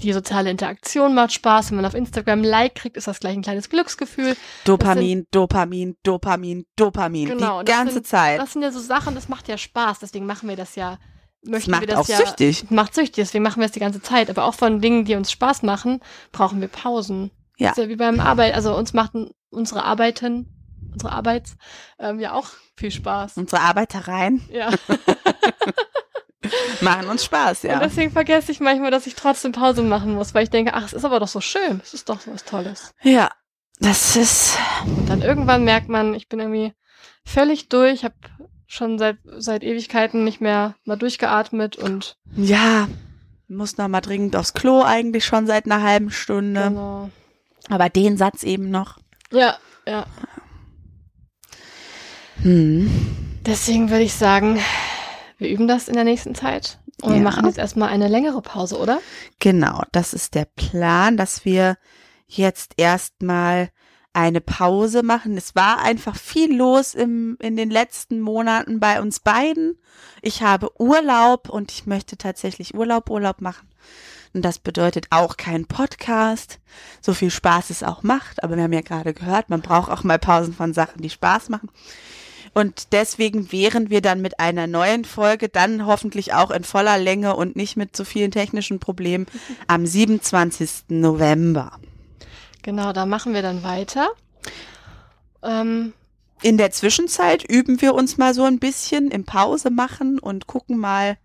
die 0.01 0.13
soziale 0.13 0.49
Interaktion 0.49 1.13
macht 1.15 1.33
Spaß. 1.33 1.71
Wenn 1.71 1.77
man 1.77 1.85
auf 1.85 1.93
Instagram 1.93 2.43
Like 2.43 2.75
kriegt, 2.75 2.97
ist 2.97 3.07
das 3.07 3.19
gleich 3.19 3.33
ein 3.33 3.41
kleines 3.41 3.69
Glücksgefühl. 3.69 4.35
Dopamin, 4.63 5.19
sind, 5.19 5.27
Dopamin, 5.35 5.95
Dopamin, 6.03 6.65
Dopamin. 6.75 7.29
Genau, 7.29 7.63
die 7.63 7.71
ganze 7.71 7.95
sind, 7.95 8.07
Zeit. 8.07 8.39
Das 8.39 8.53
sind 8.53 8.61
ja 8.61 8.71
so 8.71 8.79
Sachen, 8.79 9.15
das 9.15 9.27
macht 9.27 9.47
ja 9.47 9.57
Spaß. 9.57 9.99
Deswegen 9.99 10.25
machen 10.25 10.49
wir 10.49 10.55
das 10.55 10.75
ja. 10.75 10.97
Möchten 11.43 11.71
das 11.71 11.79
macht 11.79 11.81
wir 11.81 11.87
das 11.87 11.97
auch 11.99 12.07
ja, 12.07 12.17
süchtig. 12.17 12.69
Macht 12.71 12.95
süchtig, 12.95 13.15
deswegen 13.15 13.43
machen 13.43 13.59
wir 13.59 13.65
es 13.65 13.71
die 13.71 13.79
ganze 13.79 14.01
Zeit. 14.01 14.29
Aber 14.29 14.45
auch 14.45 14.53
von 14.53 14.81
Dingen, 14.81 15.05
die 15.05 15.15
uns 15.15 15.31
Spaß 15.31 15.63
machen, 15.63 16.01
brauchen 16.31 16.61
wir 16.61 16.67
Pausen. 16.67 17.31
Ja. 17.57 17.71
Ist 17.71 17.77
ja 17.77 17.87
wie 17.87 17.95
beim 17.95 18.19
Arbeit. 18.19 18.53
Also 18.53 18.75
uns 18.75 18.93
machten 18.93 19.31
unsere 19.49 19.83
Arbeiten, 19.83 20.47
unsere 20.91 21.11
Arbeits, 21.11 21.55
ähm, 21.99 22.19
ja 22.19 22.33
auch 22.33 22.49
viel 22.75 22.91
Spaß. 22.91 23.37
Unsere 23.37 23.61
Arbeitereien 23.61 24.41
Ja. 24.51 24.69
machen 26.81 27.07
uns 27.07 27.25
Spaß, 27.25 27.63
Und 27.63 27.69
ja. 27.69 27.79
deswegen 27.79 28.11
vergesse 28.11 28.51
ich 28.51 28.59
manchmal, 28.59 28.91
dass 28.91 29.07
ich 29.07 29.15
trotzdem 29.15 29.51
Pause 29.51 29.81
machen 29.81 30.13
muss, 30.15 30.33
weil 30.33 30.43
ich 30.43 30.49
denke, 30.49 30.73
ach, 30.73 30.85
es 30.85 30.93
ist 30.93 31.05
aber 31.05 31.19
doch 31.19 31.27
so 31.27 31.41
schön. 31.41 31.81
Es 31.83 31.93
ist 31.93 32.09
doch 32.09 32.19
so 32.19 32.33
was 32.33 32.43
Tolles. 32.45 32.93
Ja, 33.03 33.29
das 33.79 34.15
ist, 34.15 34.57
Und 34.85 35.09
dann 35.09 35.21
irgendwann 35.21 35.63
merkt 35.63 35.89
man, 35.89 36.13
ich 36.13 36.27
bin 36.29 36.39
irgendwie 36.39 36.73
völlig 37.25 37.69
durch, 37.69 38.03
habe 38.03 38.15
schon 38.65 38.97
seit, 38.97 39.17
seit 39.37 39.63
Ewigkeiten 39.63 40.23
nicht 40.23 40.41
mehr 40.41 40.75
mal 40.83 40.97
durchgeatmet 40.97 41.77
und 41.77 42.17
ja, 42.35 42.87
muss 43.47 43.77
noch 43.77 43.87
mal 43.87 44.01
dringend 44.01 44.35
aufs 44.35 44.53
Klo 44.53 44.83
eigentlich 44.83 45.25
schon 45.25 45.47
seit 45.47 45.65
einer 45.65 45.81
halben 45.81 46.11
Stunde. 46.11 46.63
genau. 46.63 47.09
Aber 47.69 47.89
den 47.89 48.17
Satz 48.17 48.43
eben 48.43 48.69
noch. 48.69 48.97
Ja, 49.31 49.57
ja. 49.85 50.05
Hm. 52.41 52.89
Deswegen 53.45 53.89
würde 53.89 54.03
ich 54.03 54.13
sagen, 54.13 54.59
wir 55.37 55.49
üben 55.49 55.67
das 55.67 55.87
in 55.87 55.95
der 55.95 56.03
nächsten 56.03 56.35
Zeit. 56.35 56.79
Und 57.01 57.11
wir 57.11 57.17
Ja. 57.17 57.23
machen 57.23 57.45
jetzt 57.45 57.57
erstmal 57.59 57.89
eine 57.89 58.07
längere 58.07 58.41
Pause, 58.41 58.77
oder? 58.79 58.99
Genau, 59.39 59.83
das 59.91 60.13
ist 60.13 60.33
der 60.35 60.45
Plan, 60.45 61.15
dass 61.17 61.45
wir 61.45 61.77
jetzt 62.27 62.73
erstmal 62.77 63.69
eine 64.13 64.41
Pause 64.41 65.03
machen. 65.03 65.37
Es 65.37 65.53
war 65.55 65.79
einfach 65.79 66.15
viel 66.15 66.55
los 66.55 66.95
im, 66.95 67.37
in 67.39 67.55
den 67.55 67.69
letzten 67.69 68.19
Monaten 68.19 68.79
bei 68.79 68.99
uns 68.99 69.19
beiden. 69.19 69.77
Ich 70.23 70.41
habe 70.41 70.71
Urlaub 70.81 71.49
und 71.49 71.71
ich 71.71 71.85
möchte 71.85 72.17
tatsächlich 72.17 72.73
Urlaub, 72.73 73.11
Urlaub 73.11 73.41
machen. 73.41 73.67
Und 74.33 74.43
das 74.43 74.57
bedeutet 74.57 75.07
auch 75.11 75.37
kein 75.37 75.67
Podcast. 75.67 76.59
So 76.99 77.13
viel 77.13 77.29
Spaß 77.29 77.69
es 77.69 77.83
auch 77.83 78.01
macht. 78.01 78.43
Aber 78.43 78.55
wir 78.55 78.63
haben 78.63 78.73
ja 78.73 78.81
gerade 78.81 79.13
gehört, 79.13 79.49
man 79.49 79.61
braucht 79.61 79.91
auch 79.91 80.03
mal 80.03 80.17
Pausen 80.19 80.53
von 80.53 80.73
Sachen, 80.73 81.01
die 81.01 81.09
Spaß 81.11 81.49
machen. 81.49 81.69
Und 82.57 82.91
deswegen 82.91 83.51
wären 83.51 83.91
wir 83.91 84.01
dann 84.01 84.19
mit 84.19 84.39
einer 84.39 84.65
neuen 84.65 85.05
Folge, 85.05 85.47
dann 85.47 85.85
hoffentlich 85.85 86.33
auch 86.33 86.49
in 86.49 86.63
voller 86.63 86.97
Länge 86.97 87.35
und 87.35 87.55
nicht 87.55 87.77
mit 87.77 87.95
so 87.95 88.03
vielen 88.03 88.31
technischen 88.31 88.79
Problemen, 88.79 89.27
am 89.67 89.85
27. 89.85 90.85
November. 90.87 91.73
Genau, 92.63 92.93
da 92.93 93.05
machen 93.05 93.35
wir 93.35 93.43
dann 93.43 93.61
weiter. 93.61 94.09
Ähm, 95.43 95.93
In 96.41 96.57
der 96.57 96.71
Zwischenzeit 96.71 97.43
üben 97.47 97.79
wir 97.79 97.93
uns 97.93 98.17
mal 98.17 98.33
so 98.33 98.45
ein 98.45 98.57
bisschen 98.57 99.11
im 99.11 99.23
Pause 99.23 99.69
machen 99.69 100.17
und 100.17 100.47
gucken 100.47 100.79
mal, 100.79 101.19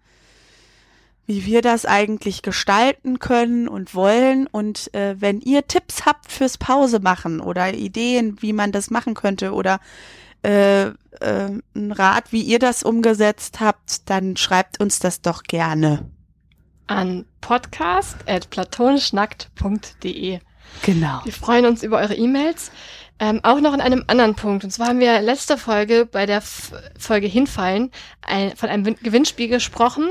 wie 1.25 1.47
wir 1.47 1.63
das 1.63 1.87
eigentlich 1.87 2.43
gestalten 2.43 3.21
können 3.21 3.69
und 3.69 3.95
wollen. 3.95 4.49
Und 4.49 4.93
äh, 4.93 5.19
wenn 5.19 5.41
ihr 5.41 5.67
Tipps 5.67 6.05
habt 6.05 6.31
fürs 6.31 6.59
Pause 6.59 7.01
machen 7.01 7.41
oder 7.41 7.73
Ideen, 7.73 8.37
wie 8.43 8.53
man 8.53 8.71
das 8.71 8.91
machen 8.91 9.15
könnte 9.15 9.55
oder 9.55 9.81
äh, 10.43 10.87
äh, 10.87 10.93
ein 11.75 11.93
Rat, 11.93 12.33
wie 12.33 12.43
ihr 12.43 12.59
das 12.59 12.83
umgesetzt 12.83 13.61
habt, 13.61 14.11
dann 14.11 14.37
schreibt 14.37 14.81
uns 14.81 14.99
das 14.99 15.23
doch 15.23 15.45
gerne. 15.45 16.11
an 16.87 17.25
podcast.platonischnackt.de. 17.41 20.41
Genau. 20.83 21.21
Wir 21.25 21.33
freuen 21.33 21.67
uns 21.67 21.83
über 21.83 21.99
eure 21.99 22.15
E-Mails. 22.15 22.71
Ähm, 23.19 23.41
auch 23.45 23.61
noch 23.61 23.75
in 23.75 23.81
einem 23.81 24.05
anderen 24.09 24.35
Punkt. 24.35 24.65
Und 24.65 24.71
zwar 24.71 24.89
haben 24.89 24.99
wir 24.99 25.21
letzte 25.21 25.57
Folge 25.57 26.09
bei 26.11 26.27
der 26.27 26.39
F 26.39 26.73
Folge 26.99 27.29
Hinfallen 27.29 27.93
ein, 28.23 28.57
von 28.57 28.69
einem 28.69 28.85
Win 28.85 28.97
Gewinnspiel 29.01 29.49
gesprochen. 29.49 30.11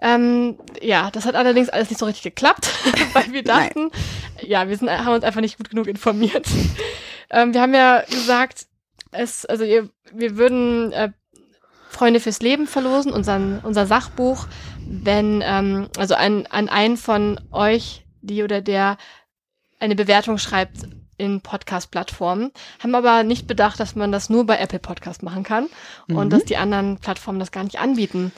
Ähm, 0.00 0.58
ja, 0.82 1.10
das 1.12 1.24
hat 1.24 1.36
allerdings 1.36 1.68
alles 1.68 1.88
nicht 1.88 1.98
so 1.98 2.06
richtig 2.06 2.24
geklappt, 2.24 2.68
weil 3.14 3.32
wir 3.32 3.44
dachten, 3.44 3.90
ja, 4.42 4.68
wir 4.68 4.76
sind, 4.76 4.90
haben 4.90 5.14
uns 5.14 5.24
einfach 5.24 5.40
nicht 5.40 5.56
gut 5.56 5.70
genug 5.70 5.86
informiert. 5.86 6.46
ähm, 7.30 7.54
wir 7.54 7.62
haben 7.62 7.72
ja 7.72 8.02
gesagt, 8.10 8.66
es, 9.12 9.44
also 9.46 9.64
ihr, 9.64 9.88
wir 10.12 10.36
würden 10.36 10.92
äh, 10.92 11.10
Freunde 11.88 12.20
fürs 12.20 12.40
Leben 12.40 12.66
verlosen, 12.66 13.12
unseren, 13.12 13.60
unser 13.62 13.86
Sachbuch, 13.86 14.46
wenn, 14.88 15.42
ähm, 15.44 15.88
also 15.98 16.14
an, 16.14 16.46
an 16.46 16.68
einen 16.68 16.96
von 16.96 17.38
euch, 17.52 18.04
die 18.22 18.42
oder 18.42 18.60
der 18.60 18.96
eine 19.78 19.94
Bewertung 19.94 20.38
schreibt 20.38 20.88
in 21.18 21.40
Podcast-Plattformen, 21.40 22.50
haben 22.82 22.94
aber 22.94 23.22
nicht 23.22 23.46
bedacht, 23.46 23.78
dass 23.78 23.94
man 23.94 24.10
das 24.10 24.30
nur 24.30 24.46
bei 24.46 24.58
Apple 24.58 24.78
Podcast 24.78 25.22
machen 25.22 25.42
kann 25.44 25.68
Mhm. 26.08 26.16
und 26.16 26.30
dass 26.30 26.44
die 26.44 26.56
anderen 26.56 26.98
Plattformen 26.98 27.38
das 27.38 27.52
gar 27.52 27.62
nicht 27.64 27.78
anbieten. 27.78 28.32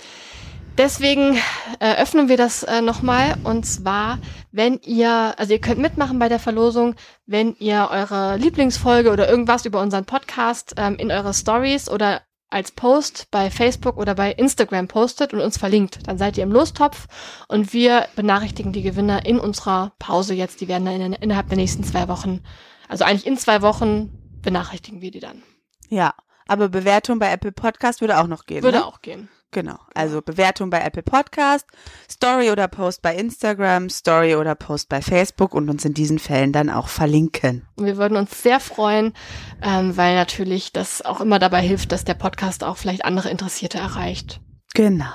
Deswegen 0.76 1.36
äh, 1.78 1.94
öffnen 2.02 2.28
wir 2.28 2.36
das 2.36 2.64
äh, 2.64 2.80
nochmal 2.82 3.36
und 3.44 3.64
zwar, 3.64 4.18
wenn 4.54 4.78
ihr, 4.84 5.34
also 5.36 5.52
ihr 5.52 5.60
könnt 5.60 5.80
mitmachen 5.80 6.20
bei 6.20 6.28
der 6.28 6.38
Verlosung, 6.38 6.94
wenn 7.26 7.56
ihr 7.56 7.88
eure 7.90 8.36
Lieblingsfolge 8.36 9.10
oder 9.10 9.28
irgendwas 9.28 9.64
über 9.64 9.80
unseren 9.80 10.04
Podcast 10.04 10.74
ähm, 10.76 10.94
in 10.94 11.10
eure 11.10 11.34
Stories 11.34 11.88
oder 11.90 12.22
als 12.50 12.70
Post 12.70 13.26
bei 13.32 13.50
Facebook 13.50 13.96
oder 13.96 14.14
bei 14.14 14.30
Instagram 14.30 14.86
postet 14.86 15.34
und 15.34 15.40
uns 15.40 15.58
verlinkt. 15.58 16.06
Dann 16.06 16.18
seid 16.18 16.38
ihr 16.38 16.44
im 16.44 16.52
Lostopf 16.52 17.08
und 17.48 17.72
wir 17.72 18.06
benachrichtigen 18.14 18.72
die 18.72 18.82
Gewinner 18.82 19.26
in 19.26 19.40
unserer 19.40 19.92
Pause 19.98 20.34
jetzt. 20.34 20.60
Die 20.60 20.68
werden 20.68 20.84
dann 20.84 21.00
in, 21.00 21.12
innerhalb 21.14 21.48
der 21.48 21.56
nächsten 21.56 21.82
zwei 21.82 22.06
Wochen, 22.06 22.44
also 22.88 23.04
eigentlich 23.04 23.26
in 23.26 23.36
zwei 23.36 23.60
Wochen 23.60 24.12
benachrichtigen 24.40 25.00
wir 25.00 25.10
die 25.10 25.18
dann. 25.18 25.42
Ja, 25.88 26.14
aber 26.46 26.68
Bewertung 26.68 27.18
bei 27.18 27.32
Apple 27.32 27.50
Podcast 27.50 28.00
würde 28.00 28.20
auch 28.20 28.28
noch 28.28 28.44
gehen. 28.44 28.62
Würde 28.62 28.78
ne? 28.78 28.86
auch 28.86 29.00
gehen. 29.02 29.28
Genau. 29.54 29.78
Also 29.94 30.20
Bewertung 30.20 30.68
bei 30.68 30.80
Apple 30.80 31.04
Podcast, 31.04 31.64
Story 32.10 32.50
oder 32.50 32.66
Post 32.66 33.02
bei 33.02 33.14
Instagram, 33.14 33.88
Story 33.88 34.34
oder 34.34 34.56
Post 34.56 34.88
bei 34.88 35.00
Facebook 35.00 35.54
und 35.54 35.70
uns 35.70 35.84
in 35.84 35.94
diesen 35.94 36.18
Fällen 36.18 36.52
dann 36.52 36.68
auch 36.68 36.88
verlinken. 36.88 37.64
Wir 37.76 37.96
würden 37.96 38.16
uns 38.18 38.42
sehr 38.42 38.58
freuen, 38.58 39.14
ähm, 39.62 39.96
weil 39.96 40.16
natürlich 40.16 40.72
das 40.72 41.02
auch 41.02 41.20
immer 41.20 41.38
dabei 41.38 41.62
hilft, 41.62 41.92
dass 41.92 42.02
der 42.02 42.14
Podcast 42.14 42.64
auch 42.64 42.76
vielleicht 42.76 43.04
andere 43.04 43.30
Interessierte 43.30 43.78
erreicht. 43.78 44.40
Genau. 44.74 45.12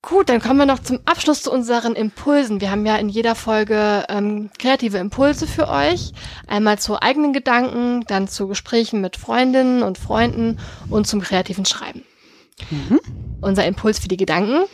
Gut, 0.00 0.28
dann 0.28 0.40
kommen 0.40 0.60
wir 0.60 0.66
noch 0.66 0.78
zum 0.80 1.00
Abschluss 1.04 1.42
zu 1.42 1.50
unseren 1.50 1.96
Impulsen. 1.96 2.60
Wir 2.60 2.70
haben 2.70 2.86
ja 2.86 2.94
in 2.94 3.08
jeder 3.08 3.34
Folge 3.34 4.04
ähm, 4.08 4.50
kreative 4.56 4.98
Impulse 4.98 5.48
für 5.48 5.68
euch. 5.68 6.12
Einmal 6.46 6.78
zu 6.78 7.02
eigenen 7.02 7.32
Gedanken, 7.32 8.04
dann 8.06 8.28
zu 8.28 8.46
Gesprächen 8.46 9.00
mit 9.00 9.16
Freundinnen 9.16 9.82
und 9.82 9.98
Freunden 9.98 10.60
und 10.90 11.08
zum 11.08 11.20
kreativen 11.20 11.64
Schreiben. 11.64 12.04
Mhm. 12.70 13.00
Unser 13.40 13.66
Impuls 13.66 13.98
für 13.98 14.08
die 14.08 14.16
Gedanken. 14.16 14.64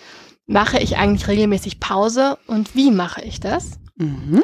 Mache 0.47 0.79
ich 0.79 0.97
eigentlich 0.97 1.29
regelmäßig 1.29 1.79
Pause 1.79 2.39
und 2.47 2.75
wie 2.75 2.91
mache 2.91 3.23
ich 3.23 3.39
das? 3.41 3.79
Mhm. 3.97 4.43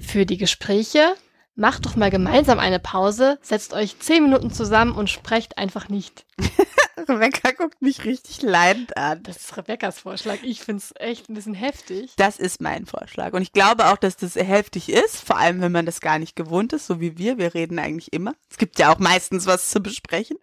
Für 0.00 0.26
die 0.26 0.36
Gespräche. 0.36 1.14
Macht 1.54 1.84
doch 1.84 1.96
mal 1.96 2.10
gemeinsam 2.10 2.58
eine 2.58 2.78
Pause, 2.78 3.38
setzt 3.42 3.74
euch 3.74 3.98
zehn 3.98 4.22
Minuten 4.22 4.50
zusammen 4.50 4.92
und 4.92 5.10
sprecht 5.10 5.58
einfach 5.58 5.90
nicht. 5.90 6.24
Rebecca 7.08 7.50
guckt 7.52 7.82
mich 7.82 8.04
richtig 8.04 8.42
leidend 8.42 8.96
an. 8.96 9.22
Das 9.22 9.36
ist 9.36 9.56
Rebecca's 9.56 10.00
Vorschlag. 10.00 10.38
Ich 10.42 10.60
finde 10.60 10.82
es 10.82 10.94
echt 10.96 11.28
ein 11.28 11.34
bisschen 11.34 11.54
heftig. 11.54 12.12
Das 12.16 12.38
ist 12.38 12.60
mein 12.60 12.86
Vorschlag. 12.86 13.32
Und 13.32 13.42
ich 13.42 13.52
glaube 13.52 13.86
auch, 13.86 13.96
dass 13.96 14.16
das 14.16 14.34
heftig 14.36 14.88
ist, 14.88 15.16
vor 15.16 15.36
allem 15.36 15.60
wenn 15.60 15.72
man 15.72 15.86
das 15.86 16.00
gar 16.00 16.18
nicht 16.18 16.36
gewohnt 16.36 16.72
ist, 16.72 16.86
so 16.86 17.00
wie 17.00 17.18
wir. 17.18 17.38
Wir 17.38 17.54
reden 17.54 17.78
eigentlich 17.78 18.12
immer. 18.12 18.34
Es 18.50 18.56
gibt 18.56 18.78
ja 18.78 18.92
auch 18.92 18.98
meistens 18.98 19.46
was 19.46 19.70
zu 19.70 19.80
besprechen. 19.80 20.38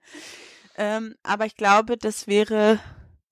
Ähm, 0.80 1.16
aber 1.24 1.46
ich 1.46 1.58
glaube, 1.58 1.98
das 1.98 2.26
wäre, 2.26 2.80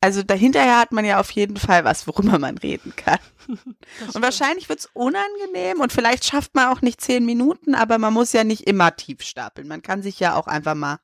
also 0.02 0.22
dahinterher 0.22 0.80
hat 0.80 0.92
man 0.92 1.06
ja 1.06 1.18
auf 1.18 1.32
jeden 1.32 1.56
Fall 1.56 1.86
was, 1.86 2.06
worüber 2.06 2.38
man 2.40 2.58
reden 2.58 2.94
kann. 2.98 3.20
und 3.48 4.22
wahrscheinlich 4.22 4.68
wird 4.68 4.80
es 4.80 4.90
unangenehm 4.92 5.80
und 5.80 5.94
vielleicht 5.94 6.26
schafft 6.26 6.56
man 6.56 6.68
auch 6.68 6.82
nicht 6.82 7.00
zehn 7.00 7.26
Minuten, 7.26 7.74
aber 7.74 8.00
man 8.00 8.14
muss 8.14 8.34
ja 8.34 8.44
nicht 8.44 8.68
immer 8.68 8.94
tief 8.98 9.22
stapeln. 9.22 9.70
Man 9.70 9.82
kann 9.82 10.04
sich 10.04 10.20
ja 10.20 10.36
auch 10.36 10.48
einfach 10.48 10.76
mal 10.76 11.00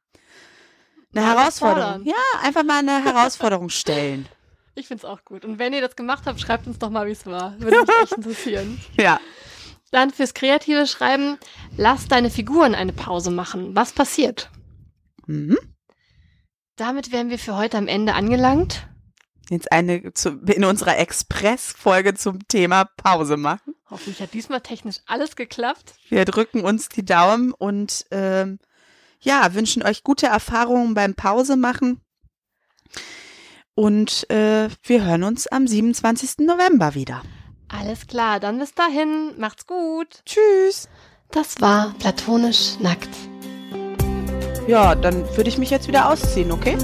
eine 1.16 1.26
Herausforderung. 1.26 2.04
Ja, 2.04 2.14
einfach 2.44 2.64
mal 2.64 2.80
eine 2.80 3.04
Herausforderung 3.04 3.70
stellen. 3.70 4.28
Ich 4.76 4.88
find's 4.88 5.06
auch 5.06 5.24
gut. 5.24 5.46
Und 5.46 5.60
wenn 5.60 5.72
ihr 5.72 5.82
das 5.82 5.96
gemacht 5.96 6.24
habt, 6.26 6.42
schreibt 6.42 6.66
uns 6.66 6.80
doch 6.80 6.90
mal, 6.90 7.06
wie 7.06 7.12
es 7.12 7.28
war. 7.28 7.54
Würde 7.60 7.82
mich 7.82 7.90
echt 8.02 8.12
interessieren. 8.18 8.82
Ja. 8.98 9.20
Dann 9.92 10.10
fürs 10.10 10.34
kreative 10.34 10.88
Schreiben, 10.88 11.38
lass 11.78 12.08
deine 12.08 12.32
Figuren 12.32 12.74
eine 12.74 12.92
Pause 12.92 13.30
machen. 13.30 13.76
Was 13.76 13.92
passiert? 13.92 14.50
Mhm. 15.28 15.60
Damit 16.76 17.12
wären 17.12 17.30
wir 17.30 17.40
für 17.40 17.56
heute 17.56 17.78
am 17.78 17.88
Ende 17.88 18.14
angelangt. 18.14 18.88
Jetzt 19.50 19.72
eine 19.72 20.14
zu, 20.14 20.40
in 20.48 20.64
unserer 20.66 20.98
Express-Folge 20.98 22.16
zum 22.16 22.48
Thema 22.48 22.86
Pause 22.86 23.38
machen. 23.38 23.76
Hoffentlich 23.90 24.22
hat 24.22 24.34
diesmal 24.34 24.62
technisch 24.62 24.98
alles 25.06 25.36
geklappt. 25.36 25.96
Wir 26.10 26.26
drücken 26.26 26.62
uns 26.62 26.90
die 26.90 27.06
Daumen 27.06 27.52
und 27.52 28.06
ähm, 28.12 28.60
ja, 29.20 29.54
wünschen 29.54 29.84
euch 29.84 30.04
gute 30.04 30.28
Erfahrungen 30.28 30.94
beim 30.94 31.14
Pause 31.14 31.58
machen. 31.58 32.02
Und 33.76 34.30
äh, 34.30 34.70
wir 34.84 35.04
hören 35.04 35.24
uns 35.24 35.48
am 35.48 35.68
27. 35.68 36.40
November 36.40 36.96
wieder. 36.96 37.22
Alles 37.68 38.08
klar, 38.08 38.40
dann 38.40 38.60
bis 38.60 38.74
dahin. 38.74 39.34
Macht's 39.38 39.66
gut. 39.66 40.22
Tschüss. 40.26 40.90
Das 41.32 41.60
war 41.60 41.94
platonisch 41.98 42.80
nackt. 42.80 43.10
Ja, 44.68 44.96
dann 44.96 45.26
würde 45.36 45.50
ich 45.50 45.58
mich 45.58 45.70
jetzt 45.70 45.88
wieder 45.88 46.10
ausziehen, 46.10 46.52
okay? 46.52 46.78